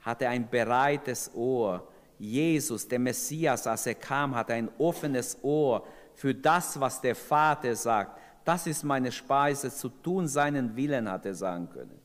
[0.00, 1.88] hat er ein bereites Ohr.
[2.18, 7.74] Jesus, der Messias, als er kam, hat ein offenes Ohr für das, was der Vater
[7.74, 8.20] sagt.
[8.44, 11.98] Das ist meine Speise, zu tun seinen Willen, hat er sagen können.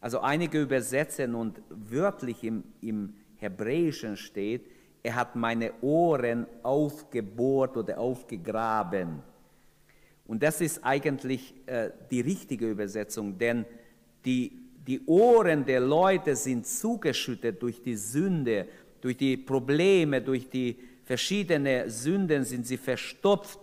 [0.00, 4.68] Also einige übersetzen und wörtlich im, im Hebräischen steht,
[5.04, 9.22] er hat meine Ohren aufgebohrt oder aufgegraben.
[10.26, 13.66] Und das ist eigentlich äh, die richtige Übersetzung, denn
[14.24, 14.50] die,
[14.86, 18.66] die Ohren der Leute sind zugeschüttet durch die Sünde,
[19.02, 23.58] durch die Probleme, durch die verschiedenen Sünden sind sie verstopft.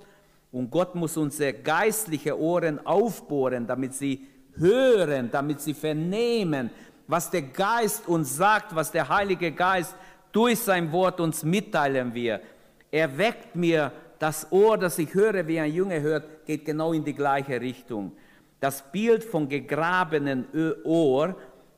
[0.51, 4.27] Und Gott muss unsere geistlichen Ohren aufbohren, damit sie
[4.58, 6.69] hören, damit sie vernehmen,
[7.08, 9.95] was der Geist uns sagt, was der Heilige Geist
[10.32, 12.41] durch sein Wort uns mitteilen wir.
[12.89, 17.04] Er weckt mir das Ohr, das ich höre, wie ein Junge hört, geht genau in
[17.04, 18.12] die gleiche Richtung.
[18.60, 20.46] Das Bild von gegrabenen
[20.84, 21.36] Ohr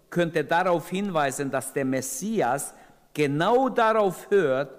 [0.09, 2.73] könnte darauf hinweisen, dass der Messias
[3.13, 4.71] genau darauf hört,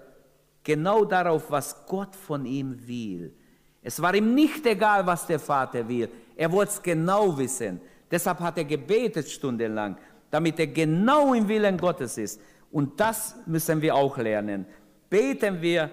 [0.62, 3.34] genau darauf, was Gott von ihm will.
[3.82, 6.08] Es war ihm nicht egal, was der Vater will.
[6.36, 7.80] Er wollte es genau wissen.
[8.10, 9.96] Deshalb hat er gebetet stundenlang,
[10.30, 12.40] damit er genau im Willen Gottes ist.
[12.74, 14.66] Und das müssen wir auch lernen.
[15.08, 15.92] Beten wir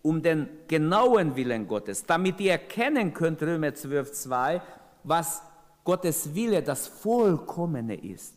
[0.00, 4.62] um den genauen Willen Gottes, damit ihr erkennen könnt, Römer 12, 2,
[5.02, 5.42] was
[5.82, 8.36] Gottes Wille, das Vollkommene ist.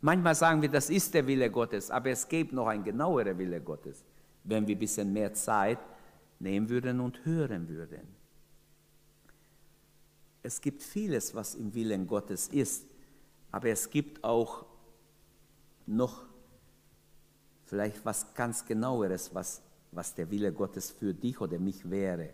[0.00, 3.60] Manchmal sagen wir, das ist der Wille Gottes, aber es gibt noch ein genauerer Wille
[3.60, 4.02] Gottes,
[4.42, 5.78] wenn wir ein bisschen mehr Zeit
[6.40, 8.02] nehmen würden und hören würden.
[10.42, 12.84] Es gibt vieles, was im Willen Gottes ist,
[13.52, 14.66] aber es gibt auch
[15.86, 16.27] noch
[17.68, 22.30] vielleicht was ganz genaueres, was, was der Wille Gottes für dich oder mich wäre.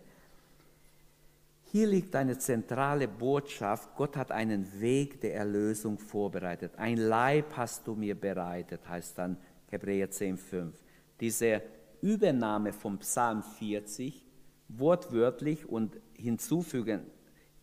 [1.71, 3.95] Hier liegt eine zentrale Botschaft.
[3.97, 6.71] Gott hat einen Weg der Erlösung vorbereitet.
[6.77, 10.71] Ein Leib hast du mir bereitet, heißt dann Hebräer 10,5.
[11.19, 11.61] Diese
[12.01, 14.23] Übernahme vom Psalm 40,
[14.69, 17.01] wortwörtlich und hinzufügen,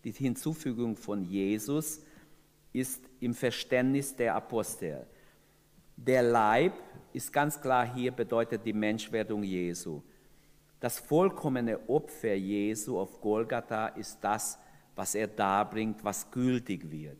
[0.04, 2.02] die Hinzufügung von Jesus,
[2.72, 5.06] ist im Verständnis der Apostel.
[5.96, 6.74] Der Leib
[7.12, 10.02] ist ganz klar hier, bedeutet die Menschwerdung Jesu.
[10.80, 14.58] Das vollkommene Opfer Jesu auf Golgatha ist das,
[14.96, 17.18] was er darbringt, was gültig wird.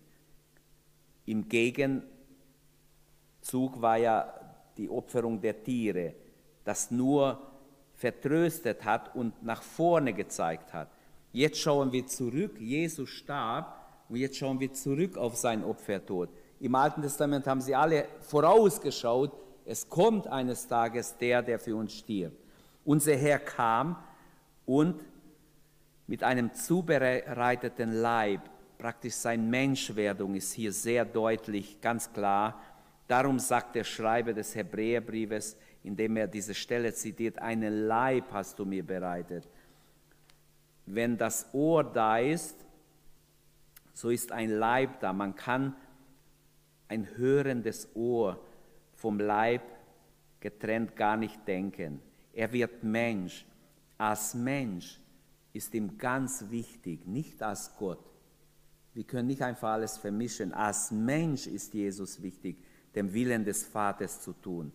[1.27, 2.11] Im Gegenzug
[3.81, 4.35] war ja
[4.77, 6.15] die Opferung der Tiere,
[6.65, 7.41] das nur
[7.95, 10.89] vertröstet hat und nach vorne gezeigt hat.
[11.33, 13.79] Jetzt schauen wir zurück, Jesus starb
[14.09, 16.29] und jetzt schauen wir zurück auf sein Opfertod.
[16.61, 19.33] Im Alten Testament haben sie alle vorausgeschaut,
[19.66, 22.37] es kommt eines Tages der, der für uns stirbt.
[22.85, 23.96] Unser Herr kam
[24.66, 25.05] und
[26.07, 28.40] mit einem zubereiteten Leib,
[28.79, 32.61] praktisch seine Menschwerdung ist hier sehr deutlich, ganz klar.
[33.07, 38.64] Darum sagt der Schreiber des Hebräerbriefes, indem er diese Stelle zitiert, einen Leib hast du
[38.64, 39.48] mir bereitet.
[40.87, 42.57] Wenn das Ohr da ist,
[43.94, 45.12] so ist ein Leib da.
[45.12, 45.77] Man kann
[46.88, 48.40] ein hörendes Ohr
[49.03, 49.62] vom Leib
[50.38, 52.01] getrennt gar nicht denken.
[52.33, 53.45] Er wird Mensch.
[53.99, 55.01] Als Mensch
[55.53, 57.99] ist ihm ganz wichtig, nicht als Gott.
[58.95, 60.53] Wir können nicht einfach alles vermischen.
[60.53, 62.57] Als Mensch ist Jesus wichtig,
[62.95, 64.73] dem Willen des Vaters zu tun.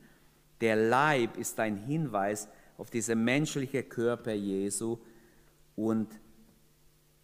[0.60, 4.98] Der Leib ist ein Hinweis auf diesen menschlichen Körper Jesu
[5.78, 6.10] und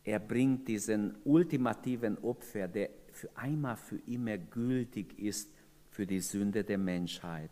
[0.06, 5.50] er bringt diesen ultimativen Opfer, der für einmal für immer gültig ist
[5.94, 7.52] für die Sünde der Menschheit.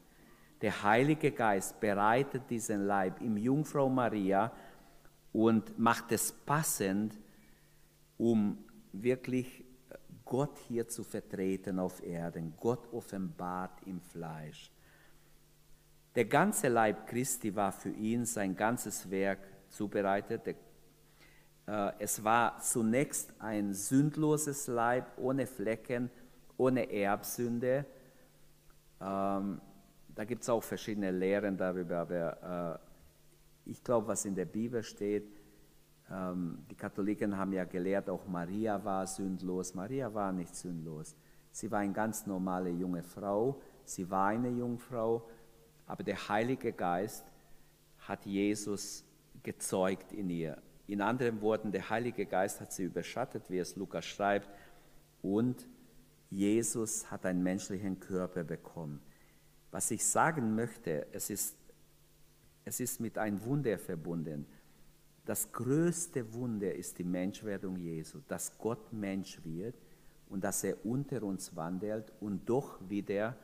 [0.62, 4.52] Der Heilige Geist bereitet diesen Leib im Jungfrau Maria
[5.32, 7.18] und macht es passend,
[8.18, 8.58] um
[8.92, 9.64] wirklich
[10.26, 12.54] Gott hier zu vertreten auf Erden.
[12.60, 14.72] Gott offenbart im Fleisch.
[16.16, 20.56] Der ganze Leib Christi war für ihn sein ganzes Werk zubereitet.
[21.68, 26.10] Äh, es war zunächst ein sündloses Leib, ohne Flecken,
[26.58, 27.86] ohne Erbsünde.
[29.02, 29.62] Ähm,
[30.14, 32.80] da gibt es auch verschiedene Lehren darüber, aber
[33.66, 35.42] äh, ich glaube, was in der Bibel steht,
[36.10, 39.74] ähm, die Katholiken haben ja gelehrt, auch Maria war sündlos.
[39.74, 41.16] Maria war nicht sündlos.
[41.52, 43.62] Sie war eine ganz normale junge Frau.
[43.86, 45.28] Sie war eine Jungfrau
[45.92, 47.26] aber der Heilige Geist
[48.00, 49.04] hat Jesus
[49.44, 50.58] gezeugt in ihr.
[50.88, 54.50] In anderen Worten, der Heilige Geist hat sie überschattet, wie es Lukas schreibt,
[55.22, 55.68] und
[56.32, 59.02] Jesus hat einen menschlichen Körper bekommen.
[59.70, 61.58] Was ich sagen möchte, es ist,
[62.63, 64.46] es ist mit einem Wunder verbunden.
[65.26, 69.76] Das größte Wunder ist die Menschwerdung Jesu, dass Gott Mensch wird
[70.30, 73.36] und dass er unter uns wandelt und doch wieder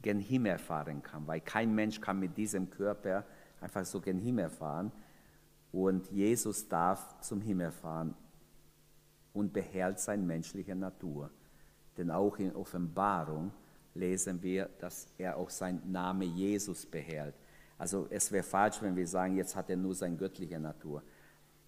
[0.00, 3.24] gen Himmel fahren kann, weil kein Mensch kann mit diesem Körper
[3.60, 4.90] einfach so gen Himmel fahren.
[5.72, 8.14] Und Jesus darf zum Himmel fahren
[9.34, 11.30] und behält seine menschliche Natur.
[11.96, 13.52] Denn auch in Offenbarung
[13.94, 17.34] lesen wir, dass er auch seinen Namen Jesus behält.
[17.78, 21.02] Also es wäre falsch, wenn wir sagen, jetzt hat er nur seine göttliche Natur.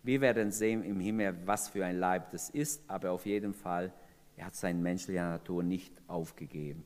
[0.03, 3.93] Wir werden sehen im Himmel, was für ein Leib das ist, aber auf jeden Fall,
[4.37, 6.85] er hat seine menschliche Natur nicht aufgegeben.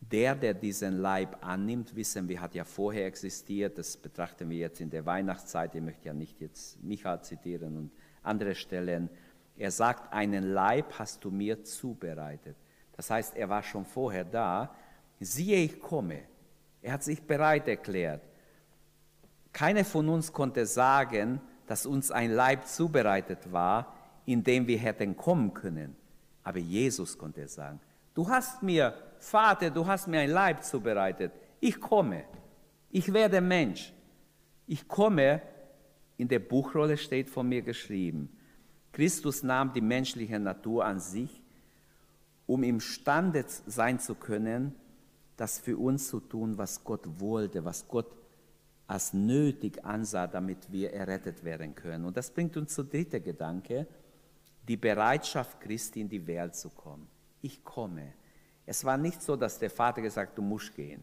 [0.00, 3.78] Der, der diesen Leib annimmt, wissen wir, hat ja vorher existiert.
[3.78, 5.74] Das betrachten wir jetzt in der Weihnachtszeit.
[5.74, 7.90] Ich möchte ja nicht jetzt Micha zitieren und
[8.24, 9.08] andere Stellen.
[9.56, 12.56] Er sagt, einen Leib hast du mir zubereitet.
[12.96, 14.74] Das heißt, er war schon vorher da.
[15.20, 16.22] Siehe, ich komme.
[16.82, 18.22] Er hat sich bereit erklärt.
[19.52, 23.94] Keiner von uns konnte sagen, dass uns ein Leib zubereitet war,
[24.26, 25.96] in dem wir hätten kommen können.
[26.42, 27.80] Aber Jesus konnte sagen,
[28.14, 31.32] du hast mir Vater, du hast mir ein Leib zubereitet.
[31.60, 32.24] Ich komme.
[32.90, 33.92] Ich werde Mensch.
[34.66, 35.40] Ich komme,
[36.16, 38.28] in der Buchrolle steht von mir geschrieben.
[38.92, 41.42] Christus nahm die menschliche Natur an sich,
[42.46, 44.74] um imstande sein zu können,
[45.36, 48.06] das für uns zu tun, was Gott wollte, was Gott
[48.86, 52.04] als nötig ansah, damit wir errettet werden können.
[52.04, 53.86] Und das bringt uns zum dritten Gedanke,
[54.68, 57.08] die Bereitschaft Christi in die Welt zu kommen.
[57.40, 58.12] Ich komme.
[58.66, 61.02] Es war nicht so, dass der Vater gesagt du musst gehen.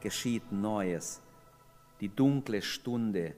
[0.00, 1.20] geschieht Neues.
[2.00, 3.34] Die dunkle Stunde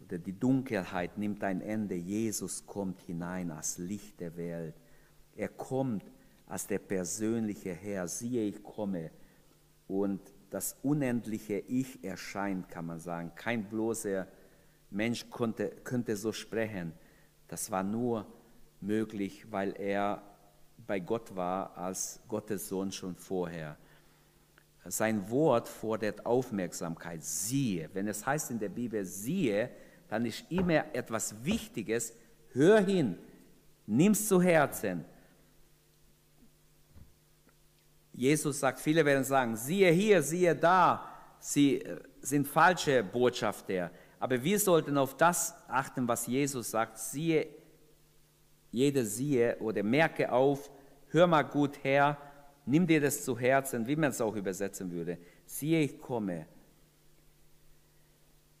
[0.00, 1.94] oder die Dunkelheit nimmt ein Ende.
[1.94, 4.74] Jesus kommt hinein als Licht der Welt.
[5.34, 6.04] Er kommt
[6.46, 8.08] als der persönliche Herr.
[8.08, 9.10] Siehe, ich komme.
[9.88, 13.32] Und das unendliche Ich erscheint, kann man sagen.
[13.34, 14.26] Kein bloßer
[14.90, 16.92] Mensch konnte, könnte so sprechen.
[17.48, 18.26] Das war nur
[18.80, 20.22] möglich, weil er
[20.86, 23.76] bei Gott war als Gottes Sohn schon vorher.
[24.88, 27.22] Sein Wort fordert Aufmerksamkeit.
[27.22, 29.70] Siehe, wenn es heißt in der Bibel siehe,
[30.08, 32.12] dann ist immer etwas Wichtiges.
[32.52, 33.18] Hör hin,
[33.86, 35.04] nimm es zu Herzen.
[38.12, 41.06] Jesus sagt, viele werden sagen, siehe hier, siehe da,
[41.38, 43.90] sie äh, sind falsche Botschafter.
[44.18, 47.46] Aber wir sollten auf das achten, was Jesus sagt, siehe
[48.76, 50.70] jeder siehe oder merke auf,
[51.08, 52.18] hör mal gut her,
[52.66, 55.18] Nimm dir das zu Herzen, wie man es auch übersetzen würde.
[55.46, 56.46] Siehe, ich komme.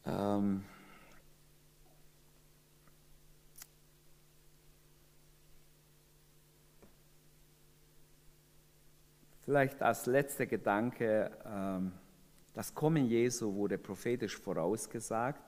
[0.04, 0.64] Ähm
[9.44, 11.92] Vielleicht als letzter Gedanke, ähm,
[12.52, 15.40] das Kommen Jesu wurde prophetisch vorausgesagt,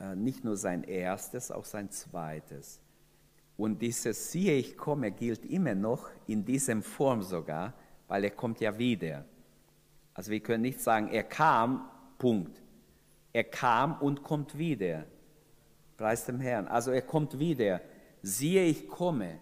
[0.00, 2.80] äh, nicht nur sein erstes, auch sein zweites.
[3.58, 7.74] Und dieses Siehe, ich komme gilt immer noch in diesem Form sogar,
[8.06, 9.24] weil er kommt ja wieder.
[10.14, 12.62] Also wir können nicht sagen, er kam, Punkt.
[13.32, 15.06] Er kam und kommt wieder.
[15.96, 16.68] Preis dem Herrn.
[16.68, 17.80] Also er kommt wieder.
[18.22, 19.40] Siehe, ich komme.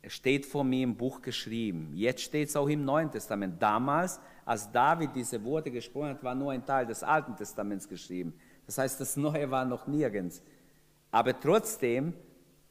[0.00, 1.92] Es steht vor mir im Buch geschrieben.
[1.94, 3.62] Jetzt steht es auch im Neuen Testament.
[3.62, 8.32] Damals, als David diese Worte gesprochen hat, war nur ein Teil des Alten Testaments geschrieben.
[8.64, 10.42] Das heißt, das Neue war noch nirgends.
[11.10, 12.14] Aber trotzdem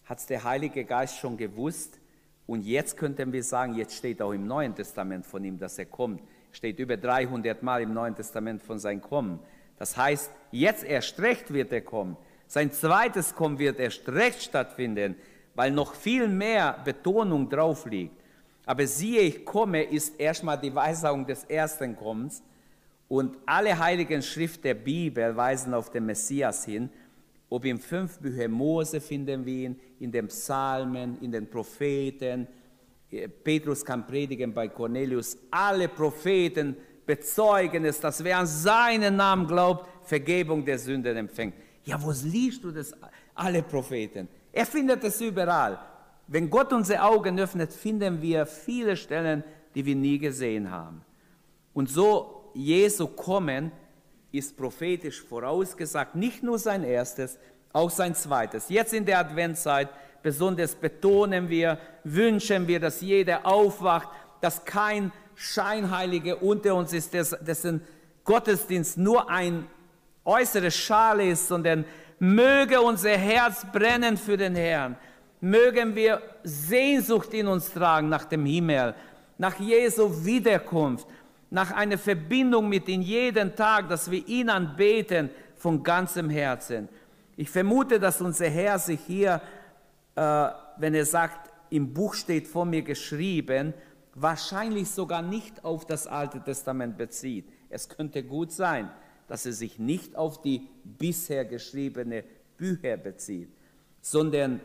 [0.06, 2.00] hat es der Heilige Geist schon gewusst.
[2.48, 5.86] Und jetzt könnten wir sagen, jetzt steht auch im Neuen Testament von ihm, dass er
[5.86, 6.22] kommt.
[6.52, 9.40] Steht über 300 Mal im Neuen Testament von sein Kommen.
[9.78, 12.18] Das heißt, jetzt erst recht wird er kommen.
[12.48, 15.16] Sein zweites Kommen wird erst recht stattfinden
[15.56, 18.22] weil noch viel mehr Betonung drauf liegt.
[18.66, 22.42] Aber siehe, ich komme, ist erstmal die Weisung des ersten Kommens.
[23.08, 26.90] Und alle heiligen Schriften der Bibel weisen auf den Messias hin.
[27.52, 32.48] Ob im fünf Bücher Mose finden wir ihn, in den Psalmen, in den Propheten.
[33.44, 35.38] Petrus kann predigen bei Cornelius.
[35.52, 41.56] Alle Propheten bezeugen es, dass wer an seinen Namen glaubt, Vergebung der Sünden empfängt.
[41.84, 42.94] Ja, wo liest du das?
[43.36, 44.30] Alle Propheten.
[44.54, 45.78] Er findet es überall.
[46.28, 49.44] Wenn Gott unsere Augen öffnet, finden wir viele Stellen,
[49.76, 51.02] die wir nie gesehen haben.
[51.74, 53.74] Und so Jesu kommen
[54.32, 57.38] ist prophetisch vorausgesagt, nicht nur sein erstes,
[57.74, 58.70] auch sein zweites.
[58.70, 59.90] Jetzt in der Adventszeit
[60.24, 64.10] besonders betonen wir, wünschen wir, dass jeder aufwacht,
[64.42, 67.82] dass kein Scheinheilige unter uns ist, dessen
[68.24, 69.68] Gottesdienst nur ein
[70.24, 71.86] äußere Schale ist, sondern
[72.20, 74.96] Möge unser Herz brennen für den Herrn.
[75.40, 78.94] Mögen wir Sehnsucht in uns tragen nach dem Himmel,
[79.40, 81.08] nach Jesu Wiederkunft,
[81.52, 86.90] nach einer Verbindung mit ihm jeden Tag, dass wir ihn anbeten von ganzem Herzen.
[87.36, 89.42] Ich vermute, dass unser Herr sich hier,
[90.16, 90.48] äh,
[90.78, 93.74] wenn er sagt, im Buch steht vor mir geschrieben,
[94.16, 97.48] wahrscheinlich sogar nicht auf das Alte Testament bezieht.
[97.70, 98.90] Es könnte gut sein,
[99.28, 102.24] dass er sich nicht auf die bisher geschriebene
[102.58, 103.50] Bücher bezieht,
[104.02, 104.62] sondern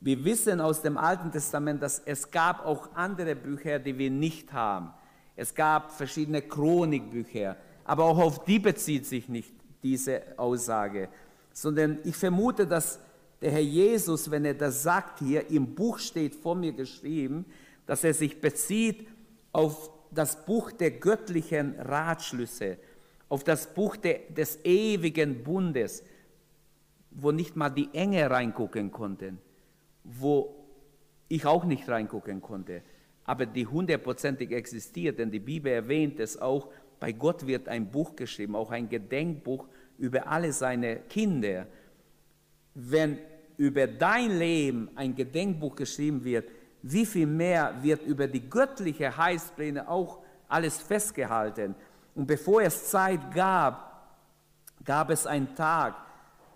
[0.00, 4.52] wir wissen aus dem Alten Testament, dass es gab auch andere Bücher, die wir nicht
[4.52, 4.92] haben.
[5.36, 9.52] Es gab verschiedene Chronikbücher, aber auch auf die bezieht sich nicht
[9.82, 11.08] diese Aussage,
[11.52, 12.98] sondern ich vermute, dass
[13.40, 17.44] der Herr Jesus, wenn er das sagt hier, im Buch steht vor mir geschrieben,
[17.86, 19.08] dass er sich bezieht
[19.52, 22.78] auf das Buch der göttlichen Ratschlüsse,
[23.28, 26.04] auf das Buch de, des ewigen Bundes,
[27.10, 29.38] wo nicht mal die Engel reingucken konnten,
[30.04, 30.54] wo
[31.28, 32.82] ich auch nicht reingucken konnte,
[33.24, 36.68] aber die hundertprozentig existiert, denn die Bibel erwähnt es auch,
[36.98, 39.66] bei Gott wird ein Buch geschrieben, auch ein Gedenkbuch
[39.98, 41.66] über alle seine Kinder.
[42.74, 43.18] Wenn
[43.56, 46.48] über dein Leben ein Gedenkbuch geschrieben wird,
[46.82, 50.18] wie viel mehr wird über die göttliche Heilspläne auch
[50.48, 51.74] alles festgehalten?
[52.14, 54.16] Und bevor es Zeit gab,
[54.84, 55.94] gab es einen Tag,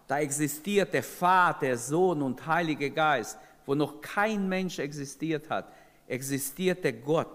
[0.06, 5.72] da existierte Vater, Sohn und Heiliger Geist, wo noch kein Mensch existiert hat,
[6.06, 7.28] existierte Gott.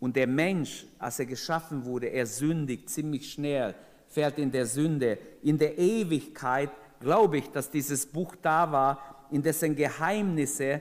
[0.00, 3.74] Und der Mensch, als er geschaffen wurde, er sündigt ziemlich schnell,
[4.06, 5.18] fällt in der Sünde.
[5.42, 6.70] In der Ewigkeit
[7.00, 10.80] glaube ich, dass dieses Buch da war, in dessen Geheimnisse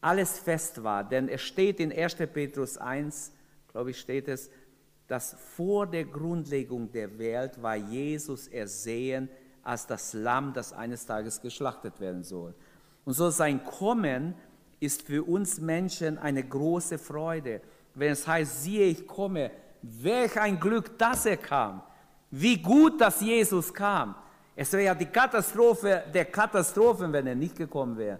[0.00, 1.04] alles fest war.
[1.04, 2.16] Denn es steht in 1.
[2.32, 3.32] Petrus 1,
[3.70, 4.50] glaube ich, steht es,
[5.06, 9.28] dass vor der Grundlegung der Welt war Jesus ersehen
[9.62, 12.54] als das Lamm, das eines Tages geschlachtet werden soll.
[13.04, 14.34] Und so sein Kommen
[14.82, 17.60] ist für uns Menschen eine große Freude.
[17.94, 19.50] Wenn es heißt, siehe, ich komme,
[19.82, 21.82] welch ein Glück, dass er kam.
[22.30, 24.14] Wie gut, dass Jesus kam.
[24.56, 28.18] Es wäre ja die Katastrophe der Katastrophen, wenn er nicht gekommen wäre.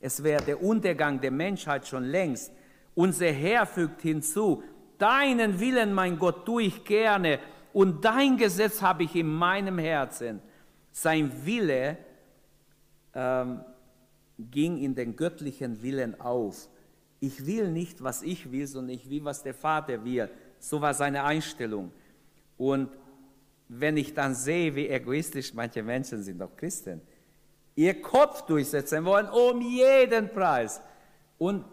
[0.00, 2.52] Es wäre der Untergang der Menschheit schon längst.
[2.94, 4.62] Unser Herr fügt hinzu,
[4.98, 7.38] Deinen Willen, mein Gott, tue ich gerne
[7.72, 10.40] und dein Gesetz habe ich in meinem Herzen.
[10.90, 11.96] Sein Wille
[13.14, 13.60] ähm,
[14.38, 16.68] ging in den göttlichen Willen auf.
[17.20, 20.30] Ich will nicht, was ich will, sondern ich will, was der Vater will.
[20.60, 21.90] So war seine Einstellung.
[22.56, 22.90] Und
[23.68, 27.00] wenn ich dann sehe, wie egoistisch manche Menschen sind, auch Christen,
[27.74, 30.80] ihr Kopf durchsetzen wollen, um jeden Preis.
[31.36, 31.64] Und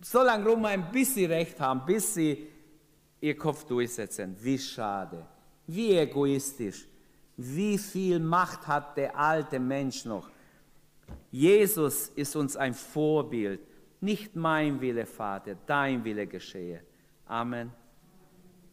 [0.00, 2.46] so lange rum ein bisschen Recht haben, bis sie
[3.20, 4.36] ihr Kopf durchsetzen.
[4.40, 5.26] Wie schade,
[5.66, 6.86] wie egoistisch,
[7.36, 10.30] wie viel Macht hat der alte Mensch noch.
[11.30, 13.60] Jesus ist uns ein Vorbild.
[14.00, 16.82] Nicht mein Wille, Vater, dein Wille geschehe.
[17.26, 17.72] Amen.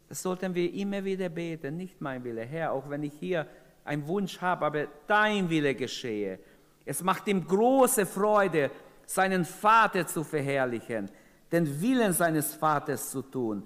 [0.07, 3.47] Das sollten wir immer wieder beten, nicht mein Wille, Herr, auch wenn ich hier
[3.83, 6.39] einen Wunsch habe, aber dein Wille geschehe.
[6.85, 8.69] Es macht ihm große Freude,
[9.05, 11.09] seinen Vater zu verherrlichen,
[11.51, 13.63] den Willen seines Vaters zu tun.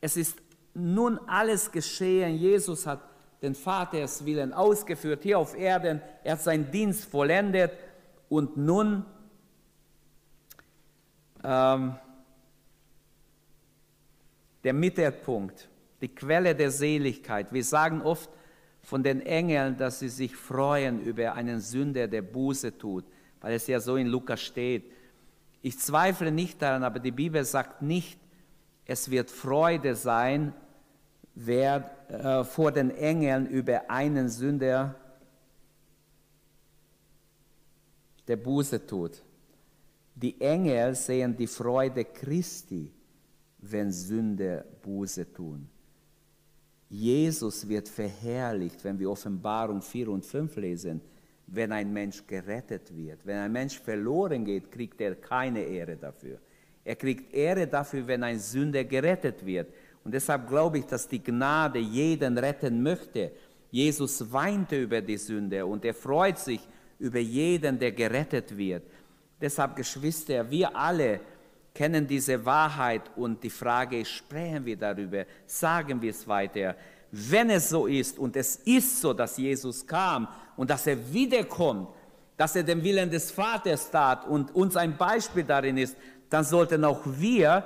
[0.00, 0.38] Es ist
[0.74, 2.36] nun alles geschehen.
[2.36, 3.00] Jesus hat
[3.42, 6.00] den Vaters Willen ausgeführt hier auf Erden.
[6.24, 7.72] Er hat seinen Dienst vollendet
[8.28, 9.04] und nun
[11.42, 11.94] ähm,
[14.62, 15.68] der Mittelpunkt,
[16.02, 17.52] die Quelle der Seligkeit.
[17.52, 18.30] Wir sagen oft
[18.82, 23.04] von den Engeln, dass sie sich freuen über einen Sünder, der Buße tut,
[23.40, 24.90] weil es ja so in Lukas steht.
[25.62, 28.18] Ich zweifle nicht daran, aber die Bibel sagt nicht,
[28.84, 30.54] es wird Freude sein
[31.34, 34.94] wer, äh, vor den Engeln über einen Sünder,
[38.26, 39.22] der Buße tut.
[40.14, 42.92] Die Engel sehen die Freude Christi,
[43.58, 45.68] wenn Sünder Buße tun.
[46.88, 51.00] Jesus wird verherrlicht, wenn wir Offenbarung 4 und 5 lesen,
[51.46, 53.24] wenn ein Mensch gerettet wird.
[53.24, 56.38] Wenn ein Mensch verloren geht, kriegt er keine Ehre dafür.
[56.84, 59.72] Er kriegt Ehre dafür, wenn ein Sünder gerettet wird.
[60.04, 63.32] Und deshalb glaube ich, dass die Gnade jeden retten möchte.
[63.70, 66.60] Jesus weinte über die Sünde und er freut sich
[66.98, 68.82] über jeden, der gerettet wird.
[69.40, 71.20] Deshalb, Geschwister, wir alle
[71.72, 76.76] kennen diese Wahrheit und die Frage ist, sprechen wir darüber, sagen wir es weiter.
[77.12, 81.88] Wenn es so ist und es ist so, dass Jesus kam und dass er wiederkommt,
[82.36, 85.96] dass er den Willen des Vaters tat und uns ein Beispiel darin ist,
[86.28, 87.64] dann sollten auch wir,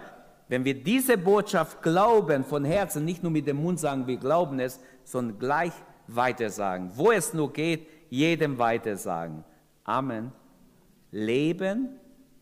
[0.49, 4.61] wenn wir diese Botschaft glauben von Herzen, nicht nur mit dem Mund sagen, wir glauben
[4.61, 5.73] es, sondern gleich
[6.07, 6.91] weitersagen.
[6.95, 9.45] Wo es nur geht, jedem weitersagen.
[9.85, 10.33] Amen.
[11.11, 11.89] Leben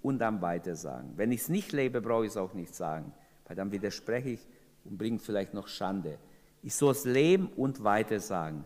[0.02, 1.12] und dann weitersagen.
[1.16, 3.12] Wenn ich es nicht lebe, brauche ich es auch nicht sagen,
[3.46, 4.46] weil dann widerspreche ich
[4.84, 6.18] und bringe vielleicht noch Schande.
[6.62, 8.64] Ich soll es leben und weitersagen.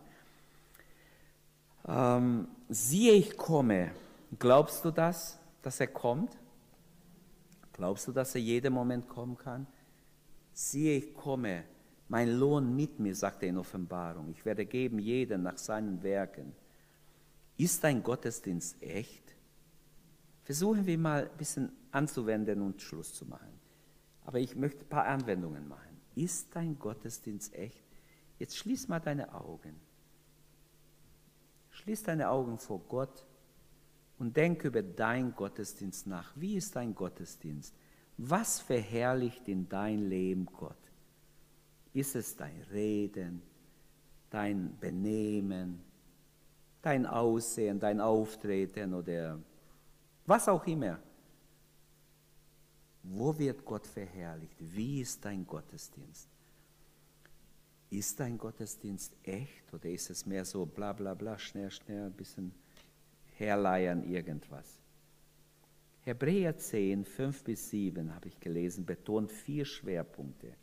[1.87, 3.91] Ähm, siehe, ich komme.
[4.39, 6.37] Glaubst du das, dass er kommt?
[7.77, 9.67] Glaubst du, dass er jeden Moment kommen kann?
[10.51, 11.63] Siehe, ich komme.
[12.09, 14.29] Mein Lohn mit mir, sagt er in Offenbarung.
[14.31, 16.53] Ich werde geben jeden nach seinen Werken.
[17.57, 19.23] Ist dein Gottesdienst echt?
[20.43, 23.59] Versuchen wir mal ein bisschen anzuwenden und Schluss zu machen.
[24.25, 26.01] Aber ich möchte ein paar Anwendungen machen.
[26.15, 27.83] Ist dein Gottesdienst echt?
[28.39, 29.75] Jetzt schließ mal deine Augen.
[31.69, 33.25] Schließ deine Augen vor Gott
[34.19, 36.31] und denk über dein Gottesdienst nach.
[36.35, 37.73] Wie ist dein Gottesdienst?
[38.17, 40.75] Was verherrlicht in dein Leben Gott?
[41.93, 43.41] Ist es dein Reden,
[44.29, 45.83] dein Benehmen,
[46.81, 49.39] dein Aussehen, dein Auftreten oder
[50.25, 50.99] was auch immer.
[53.03, 54.57] Wo wird Gott verherrlicht?
[54.59, 56.27] Wie ist dein Gottesdienst?
[57.89, 62.13] Ist dein Gottesdienst echt oder ist es mehr so bla bla bla, schnell, schnell, ein
[62.13, 62.53] bisschen
[63.39, 64.79] herleiern irgendwas?
[66.01, 70.53] Hebräer 10, 5 bis 7 habe ich gelesen, betont vier Schwerpunkte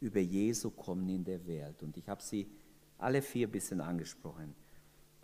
[0.00, 1.82] über Jesu Kommen in der Welt.
[1.82, 2.46] Und ich habe sie
[2.98, 4.54] alle vier ein bisschen angesprochen.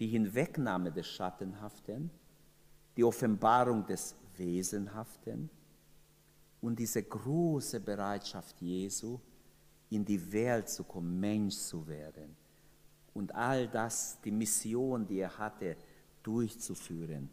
[0.01, 2.11] Die Hinwegnahme des Schattenhaften,
[2.97, 5.51] die Offenbarung des Wesenhaften
[6.61, 9.21] und diese große Bereitschaft Jesu,
[9.91, 12.35] in die Welt zu kommen, Mensch zu werden
[13.17, 15.77] und all das, die Mission, die er hatte,
[16.27, 17.31] durchzuführen.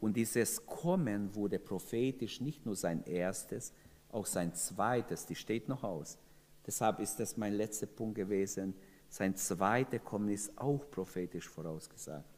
[0.00, 3.72] Und dieses Kommen wurde prophetisch nicht nur sein erstes,
[4.10, 6.18] auch sein zweites, die steht noch aus.
[6.66, 8.74] Deshalb ist das mein letzter Punkt gewesen.
[9.08, 12.28] Sein zweites Kommen ist auch prophetisch vorausgesagt.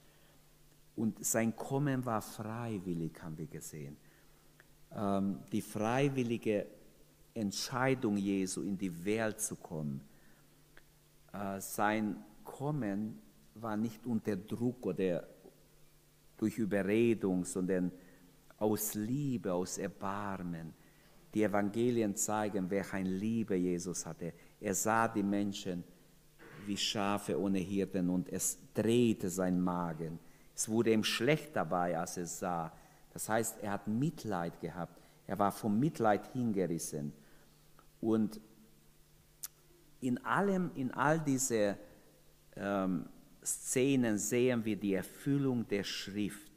[0.97, 3.97] Und sein Kommen war freiwillig, haben wir gesehen.
[4.93, 6.66] Ähm, die freiwillige
[7.35, 10.01] Entscheidung Jesu, in die Welt zu kommen.
[11.33, 13.18] Äh, sein Kommen
[13.55, 15.27] war nicht unter Druck oder
[16.41, 17.93] durch Überredung, sondern
[18.57, 20.72] aus Liebe, aus Erbarmen.
[21.34, 24.32] Die Evangelien zeigen, wer ein Liebe Jesus hatte.
[24.61, 25.84] Er sah die Menschen
[26.66, 30.18] wie Schafe ohne Hirten und es drehte sein Magen.
[30.55, 32.72] Es wurde ihm schlecht dabei, als er sah.
[33.12, 35.01] Das heißt, er hat Mitleid gehabt.
[35.26, 37.12] Er war vom Mitleid hingerissen.
[38.01, 38.41] Und
[40.01, 41.76] in allem, in all diese
[42.57, 43.07] ähm,
[43.51, 46.51] Szenen sehen wir die Erfüllung der Schrift.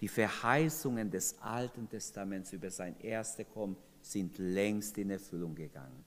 [0.00, 6.04] Die Verheißungen des Alten Testaments über sein erste Kommen sind längst in Erfüllung gegangen.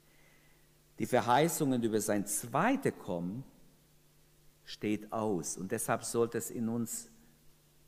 [0.99, 3.43] Die Verheißungen über sein zweite Kommen
[4.65, 5.57] steht aus.
[5.57, 7.09] Und deshalb sollte es in uns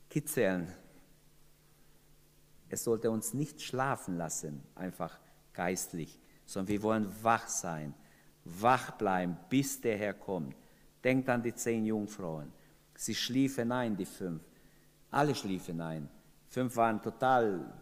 [0.08, 0.72] kitzeln.
[2.68, 5.18] es sollte uns nicht schlafen lassen, einfach
[5.52, 7.94] geistlich, sondern wir wollen wach sein,
[8.44, 10.56] wach bleiben, bis der Herr kommt.
[11.02, 12.52] Denkt an die zehn Jungfrauen.
[12.94, 14.42] Sie schliefen ein, die fünf.
[15.10, 16.08] Alle schliefen ein.
[16.48, 17.72] Fünf waren total,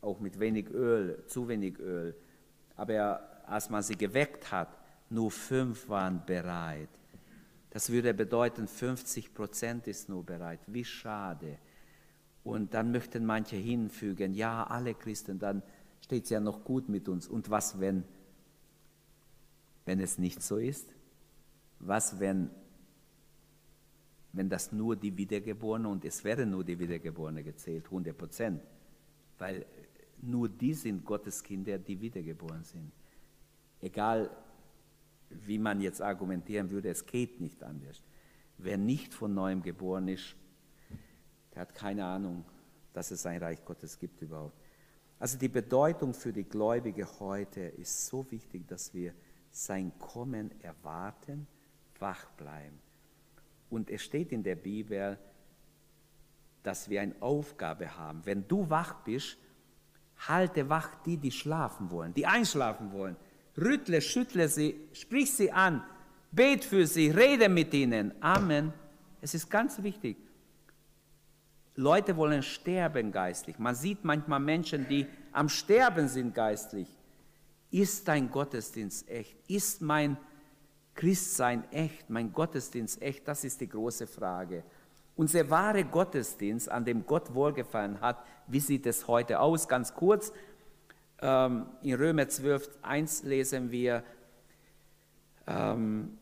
[0.00, 2.14] auch mit wenig Öl, zu wenig Öl.
[2.76, 4.78] Aber als man sie geweckt hat,
[5.10, 6.90] nur fünf waren bereit.
[7.70, 10.60] Das würde bedeuten, 50 Prozent ist nur bereit.
[10.66, 11.58] Wie schade.
[12.44, 15.62] Und dann möchten manche hinfügen, ja, alle Christen, dann
[16.00, 17.28] steht es ja noch gut mit uns.
[17.28, 18.04] Und was, wenn,
[19.84, 20.88] wenn es nicht so ist?
[21.80, 22.50] Was, wenn,
[24.32, 28.62] wenn das nur die Wiedergeborene und es wäre nur die Wiedergeborene gezählt, 100 Prozent?
[29.38, 29.64] Weil
[30.20, 32.90] nur die sind Gottes Kinder, die wiedergeboren sind.
[33.80, 34.30] Egal,
[35.30, 38.02] wie man jetzt argumentieren würde, es geht nicht anders.
[38.56, 40.34] Wer nicht von neuem geboren ist,
[41.54, 42.44] der hat keine Ahnung,
[42.92, 44.56] dass es ein Reich Gottes gibt überhaupt.
[45.20, 49.12] Also die Bedeutung für die Gläubige heute ist so wichtig, dass wir
[49.50, 51.46] sein Kommen erwarten,
[51.98, 52.78] wach bleiben.
[53.70, 55.18] Und es steht in der Bibel,
[56.62, 58.20] dass wir eine Aufgabe haben.
[58.24, 59.36] Wenn du wach bist,
[60.26, 63.16] halte wach die, die schlafen wollen, die einschlafen wollen.
[63.56, 65.82] Rüttle, schüttle sie, sprich sie an,
[66.30, 68.12] bet für sie, rede mit ihnen.
[68.22, 68.72] Amen.
[69.20, 70.16] Es ist ganz wichtig.
[71.74, 73.58] Leute wollen sterben geistlich.
[73.58, 76.88] Man sieht manchmal Menschen, die am Sterben sind geistlich.
[77.70, 79.36] Ist dein Gottesdienst echt?
[79.48, 80.16] Ist mein
[80.98, 82.10] Christsein echt?
[82.10, 83.28] Mein Gottesdienst echt?
[83.28, 84.64] Das ist die große Frage.
[85.14, 89.68] Unser wahre Gottesdienst, an dem Gott wohlgefallen hat, wie sieht es heute aus?
[89.68, 90.32] Ganz kurz,
[91.20, 94.02] ähm, in Römer 12, 1 lesen wir,
[95.46, 96.18] ähm,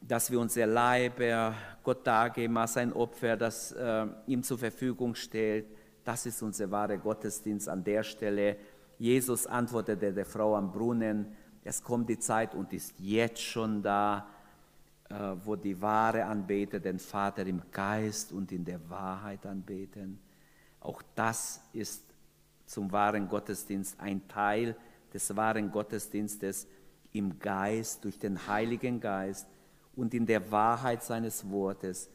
[0.00, 1.52] dass wir unser Leibe
[1.82, 5.66] Gott dargeben als ein Opfer, das äh, ihm zur Verfügung steht.
[6.04, 8.56] Das ist unser wahrer Gottesdienst an der Stelle.
[8.98, 14.26] Jesus antwortete der Frau am Brunnen, es kommt die Zeit und ist jetzt schon da,
[15.08, 20.18] äh, wo die wahre Anbeter den Vater im Geist und in der Wahrheit anbeten.
[20.80, 22.04] Auch das ist
[22.66, 24.76] zum wahren Gottesdienst ein Teil
[25.12, 26.66] des wahren Gottesdienstes
[27.12, 29.46] im Geist, durch den Heiligen Geist
[29.94, 32.10] und in der Wahrheit seines Wortes.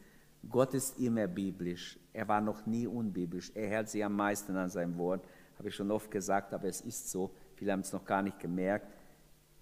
[0.47, 1.97] Gott ist immer biblisch.
[2.13, 3.51] Er war noch nie unbiblisch.
[3.55, 5.25] Er hält sich am meisten an sein Wort.
[5.57, 7.31] Habe ich schon oft gesagt, aber es ist so.
[7.55, 8.87] Viele haben es noch gar nicht gemerkt.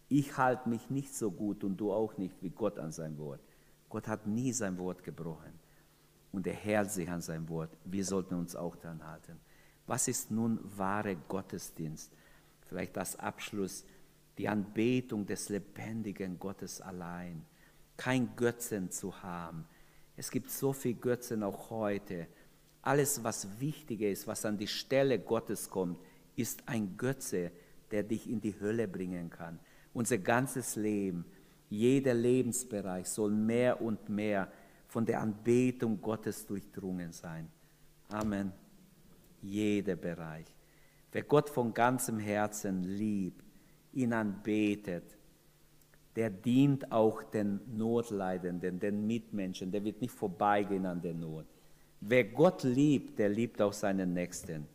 [0.10, 3.42] Ich halte mich nicht so gut und du auch nicht wie Gott an sein Wort.
[3.90, 5.60] Gott hat nie sein Wort gebrochen.
[6.32, 7.76] Und er hält sich an sein Wort.
[7.86, 9.40] Wir sollten uns auch daran halten.
[9.86, 12.12] Was ist nun wahre Gottesdienst?
[12.68, 13.86] Vielleicht das Abschluss,
[14.38, 17.46] die Anbetung des lebendigen Gottes allein
[17.98, 19.66] kein Götzen zu haben.
[20.16, 22.28] Es gibt so viele Götzen auch heute.
[22.82, 26.00] Alles, was wichtiger ist, was an die Stelle Gottes kommt,
[26.36, 27.52] ist ein Götze,
[27.92, 29.60] der dich in die Hölle bringen kann.
[29.98, 31.26] Unser ganzes Leben,
[31.72, 34.48] jeder Lebensbereich soll mehr und mehr
[34.86, 37.50] von der Anbetung Gottes durchdrungen sein.
[38.10, 38.52] Amen.
[39.42, 40.46] Jeder Bereich.
[41.12, 43.44] Wer Gott von ganzem Herzen liebt,
[43.92, 45.18] ihn anbetet,
[46.16, 51.48] der dient auch den Notleidenden, den Mitmenschen, der wird nicht vorbeigehen an der Not.
[52.02, 54.68] Wer Gott liebt, der liebt auch seinen Nächsten.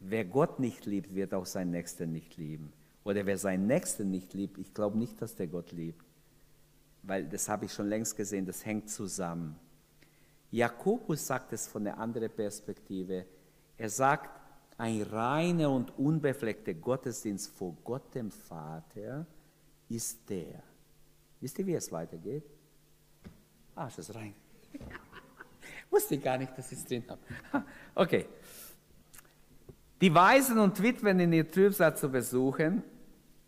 [0.00, 2.72] Wer Gott nicht liebt, wird auch seinen Nächsten nicht lieben.
[3.04, 6.04] Oder wer seinen Nächsten nicht liebt, ich glaube nicht, dass der Gott liebt.
[7.02, 9.56] Weil das habe ich schon längst gesehen, das hängt zusammen.
[10.50, 13.26] Jakobus sagt es von einer anderen Perspektive.
[13.76, 14.40] Er sagt,
[14.78, 19.26] ein reiner und unbefleckter Gottesdienst vor Gott dem Vater
[19.88, 20.62] ist der.
[21.40, 22.44] Wisst ihr, wie es weitergeht?
[23.76, 24.34] Ah, ist rein.
[25.90, 27.20] Wusste gar nicht, dass ich es drin habe.
[27.94, 28.26] Okay.
[30.00, 32.82] Die Waisen und Witwen in ihr Trübsal zu besuchen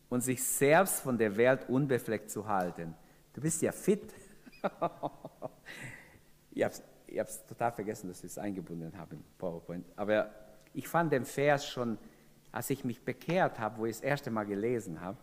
[0.09, 2.95] und sich selbst von der Welt unbefleckt zu halten.
[3.33, 4.15] Du bist ja fit.
[6.51, 6.75] ich habe
[7.07, 9.87] es total vergessen, dass ich es eingebunden habe im PowerPoint.
[9.97, 10.31] Aber
[10.73, 11.99] ich fand den Vers schon,
[12.53, 15.19] als ich mich bekehrt habe, wo ich das erste Mal gelesen habe,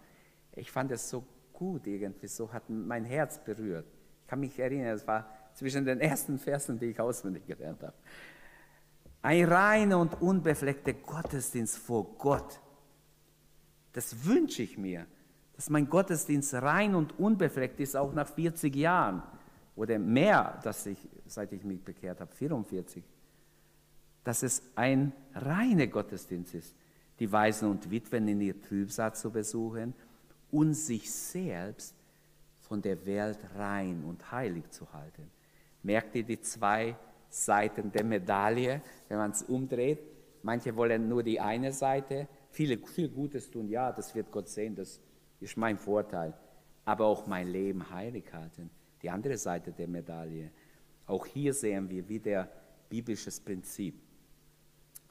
[0.56, 1.24] ich fand es so
[1.54, 3.86] gut irgendwie, so hat mein Herz berührt.
[4.22, 7.94] Ich kann mich erinnern, es war zwischen den ersten Versen, die ich auswendig gelernt habe.
[9.22, 12.60] Ein reiner und unbefleckter Gottesdienst vor Gott.
[13.94, 15.06] Das wünsche ich mir,
[15.56, 19.24] dass mein Gottesdienst rein und unbefleckt ist, auch nach 40 Jahren
[19.76, 23.04] oder mehr, dass ich, seit ich mich bekehrt habe, 44.
[24.24, 26.76] Dass es ein reiner Gottesdienst ist,
[27.20, 29.94] die Waisen und Witwen in ihr Trübsal zu besuchen
[30.52, 31.96] und sich selbst
[32.62, 35.30] von der Welt rein und heilig zu halten.
[35.84, 36.96] Merkt ihr die zwei
[37.30, 40.00] Seiten der Medaille, wenn man es umdreht?
[40.42, 44.76] Manche wollen nur die eine Seite, viele viel Gutes tun, ja, das wird Gott sehen,
[44.76, 45.00] das
[45.40, 46.34] ist mein Vorteil.
[46.86, 48.70] Aber auch mein Leben heilig halten,
[49.02, 50.52] die andere Seite der Medaille.
[51.08, 52.50] Auch hier sehen wir wieder
[52.90, 53.96] biblisches Prinzip.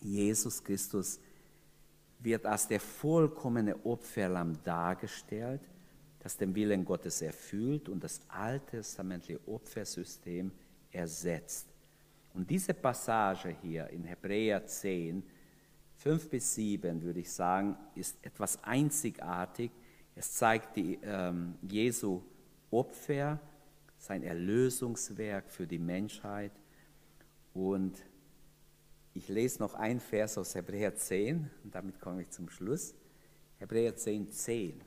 [0.00, 1.20] Jesus Christus
[2.20, 5.60] wird als der vollkommene Opferlamm dargestellt,
[6.20, 10.52] das den Willen Gottes erfüllt und das alttestamentliche Opfersystem
[10.92, 11.68] ersetzt.
[12.34, 15.22] Und diese Passage hier in Hebräer 10,
[16.02, 19.70] 5 bis 7, würde ich sagen, ist etwas einzigartig.
[20.14, 22.22] Es zeigt die, ähm, Jesu
[22.70, 23.40] Opfer,
[23.98, 26.52] sein Erlösungswerk für die Menschheit.
[27.54, 28.02] Und
[29.14, 32.94] ich lese noch ein Vers aus Hebräer 10 und damit komme ich zum Schluss.
[33.58, 34.80] Hebräer 10, 10.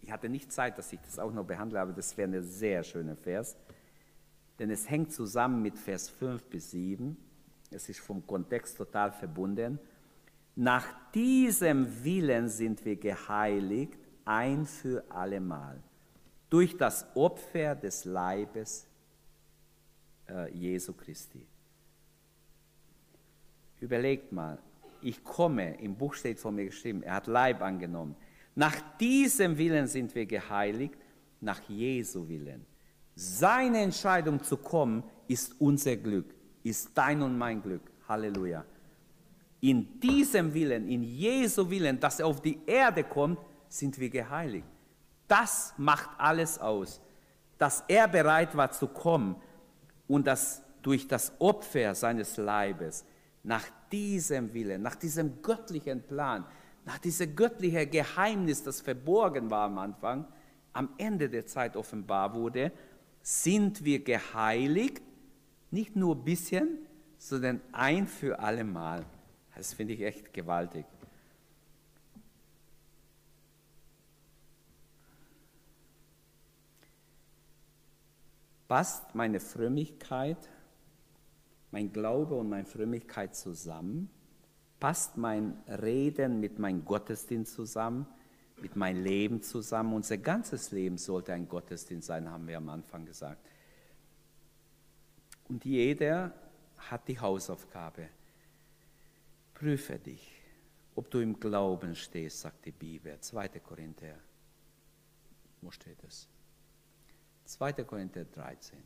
[0.00, 2.82] Ich hatte nicht Zeit, dass ich das auch noch behandle, aber das wäre ein sehr
[2.82, 3.56] schöner Vers
[4.58, 7.16] denn es hängt zusammen mit Vers 5 bis 7.
[7.70, 9.78] Es ist vom Kontext total verbunden.
[10.60, 10.84] Nach
[11.14, 15.80] diesem Willen sind wir geheiligt ein für allemal
[16.50, 18.88] durch das Opfer des Leibes
[20.28, 21.46] äh, Jesu Christi.
[23.78, 24.58] Überlegt mal,
[25.00, 28.16] ich komme, im Buch steht von mir geschrieben, er hat Leib angenommen.
[28.56, 30.98] Nach diesem Willen sind wir geheiligt,
[31.40, 32.66] nach Jesu Willen.
[33.14, 36.34] Seine Entscheidung zu kommen, ist unser Glück,
[36.64, 37.92] ist dein und mein Glück.
[38.08, 38.64] Halleluja.
[39.60, 43.38] In diesem Willen, in Jesu Willen, dass er auf die Erde kommt,
[43.68, 44.66] sind wir geheiligt.
[45.26, 47.00] Das macht alles aus,
[47.58, 49.36] dass er bereit war zu kommen
[50.06, 53.04] und dass durch das Opfer seines Leibes,
[53.42, 56.44] nach diesem Willen, nach diesem göttlichen Plan,
[56.84, 60.26] nach diesem göttlichen Geheimnis, das verborgen war am Anfang,
[60.72, 62.72] am Ende der Zeit offenbar wurde
[63.28, 65.02] sind wir geheiligt,
[65.70, 66.78] nicht nur ein bisschen,
[67.18, 69.04] sondern ein für alle Mal.
[69.58, 70.86] Das finde ich echt gewaltig.
[78.68, 80.38] Passt meine Frömmigkeit,
[81.70, 84.08] mein Glaube und meine Frömmigkeit zusammen?
[84.80, 88.06] Passt mein Reden mit meinem Gottesdienst zusammen?
[88.60, 89.92] mit meinem Leben zusammen.
[89.92, 93.46] Unser ganzes Leben sollte ein Gottesdienst sein, haben wir am Anfang gesagt.
[95.48, 96.32] Und jeder
[96.76, 98.08] hat die Hausaufgabe.
[99.58, 100.40] Prüfe dich,
[100.94, 103.18] ob du im Glauben stehst, sagt die Bibel.
[103.18, 103.48] 2.
[103.58, 104.14] Korinther.
[105.60, 106.28] Wo steht es?
[107.44, 107.72] 2.
[107.82, 108.78] Korinther 13,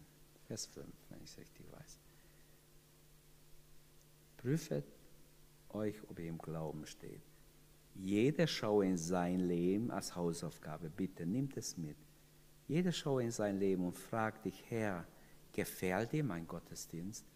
[0.46, 1.98] Vers 5, wenn ich es richtig weiß.
[4.38, 4.84] Prüfet
[5.68, 7.20] euch, ob ihr im Glauben steht.
[7.94, 10.88] Jeder schaue in sein Leben als Hausaufgabe.
[10.88, 11.98] Bitte, nimmt es mit.
[12.66, 15.06] Jeder schaue in sein Leben und fragt dich, Herr,
[15.52, 17.26] gefällt dir mein Gottesdienst?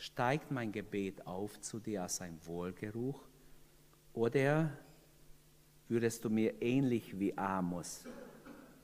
[0.00, 3.20] Steigt mein Gebet auf zu dir als ein Wohlgeruch?
[4.14, 4.72] Oder
[5.88, 8.04] würdest du mir ähnlich wie Amos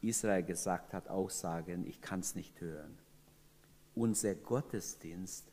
[0.02, 2.98] Israel gesagt hat, auch sagen, ich kann es nicht hören?
[3.94, 5.50] Unser Gottesdienst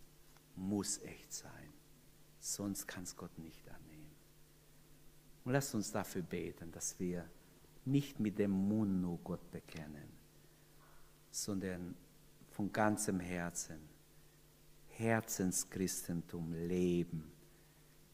[0.57, 1.71] muss echt sein,
[2.41, 4.11] sonst kann es Gott nicht annehmen.
[5.45, 7.23] Und lasst uns dafür beten, dass wir
[7.85, 10.09] nicht mit dem Mund nur Gott bekennen,
[11.31, 11.95] sondern
[12.49, 13.92] von ganzem Herzen
[14.97, 17.31] Herzenschristentum leben.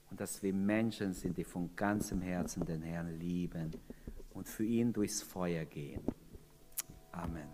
[0.10, 3.72] Und dass wir Menschen sind, die von ganzem Herzen den Herrn lieben
[4.32, 6.02] und für ihn durchs Feuer gehen.
[7.12, 7.48] Amen.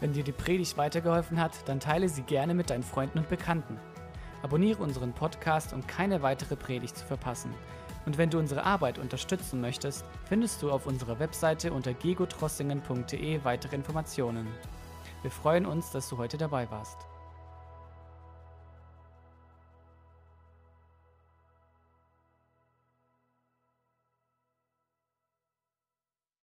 [0.00, 3.78] Wenn dir die Predigt weitergeholfen hat, dann teile sie gerne mit deinen Freunden und Bekannten.
[4.42, 7.54] Abonniere unseren Podcast, um keine weitere Predigt zu verpassen.
[8.04, 13.74] Und wenn du unsere Arbeit unterstützen möchtest, findest du auf unserer Webseite unter gegotrossingen.de weitere
[13.74, 14.46] Informationen.
[15.22, 17.05] Wir freuen uns, dass du heute dabei warst.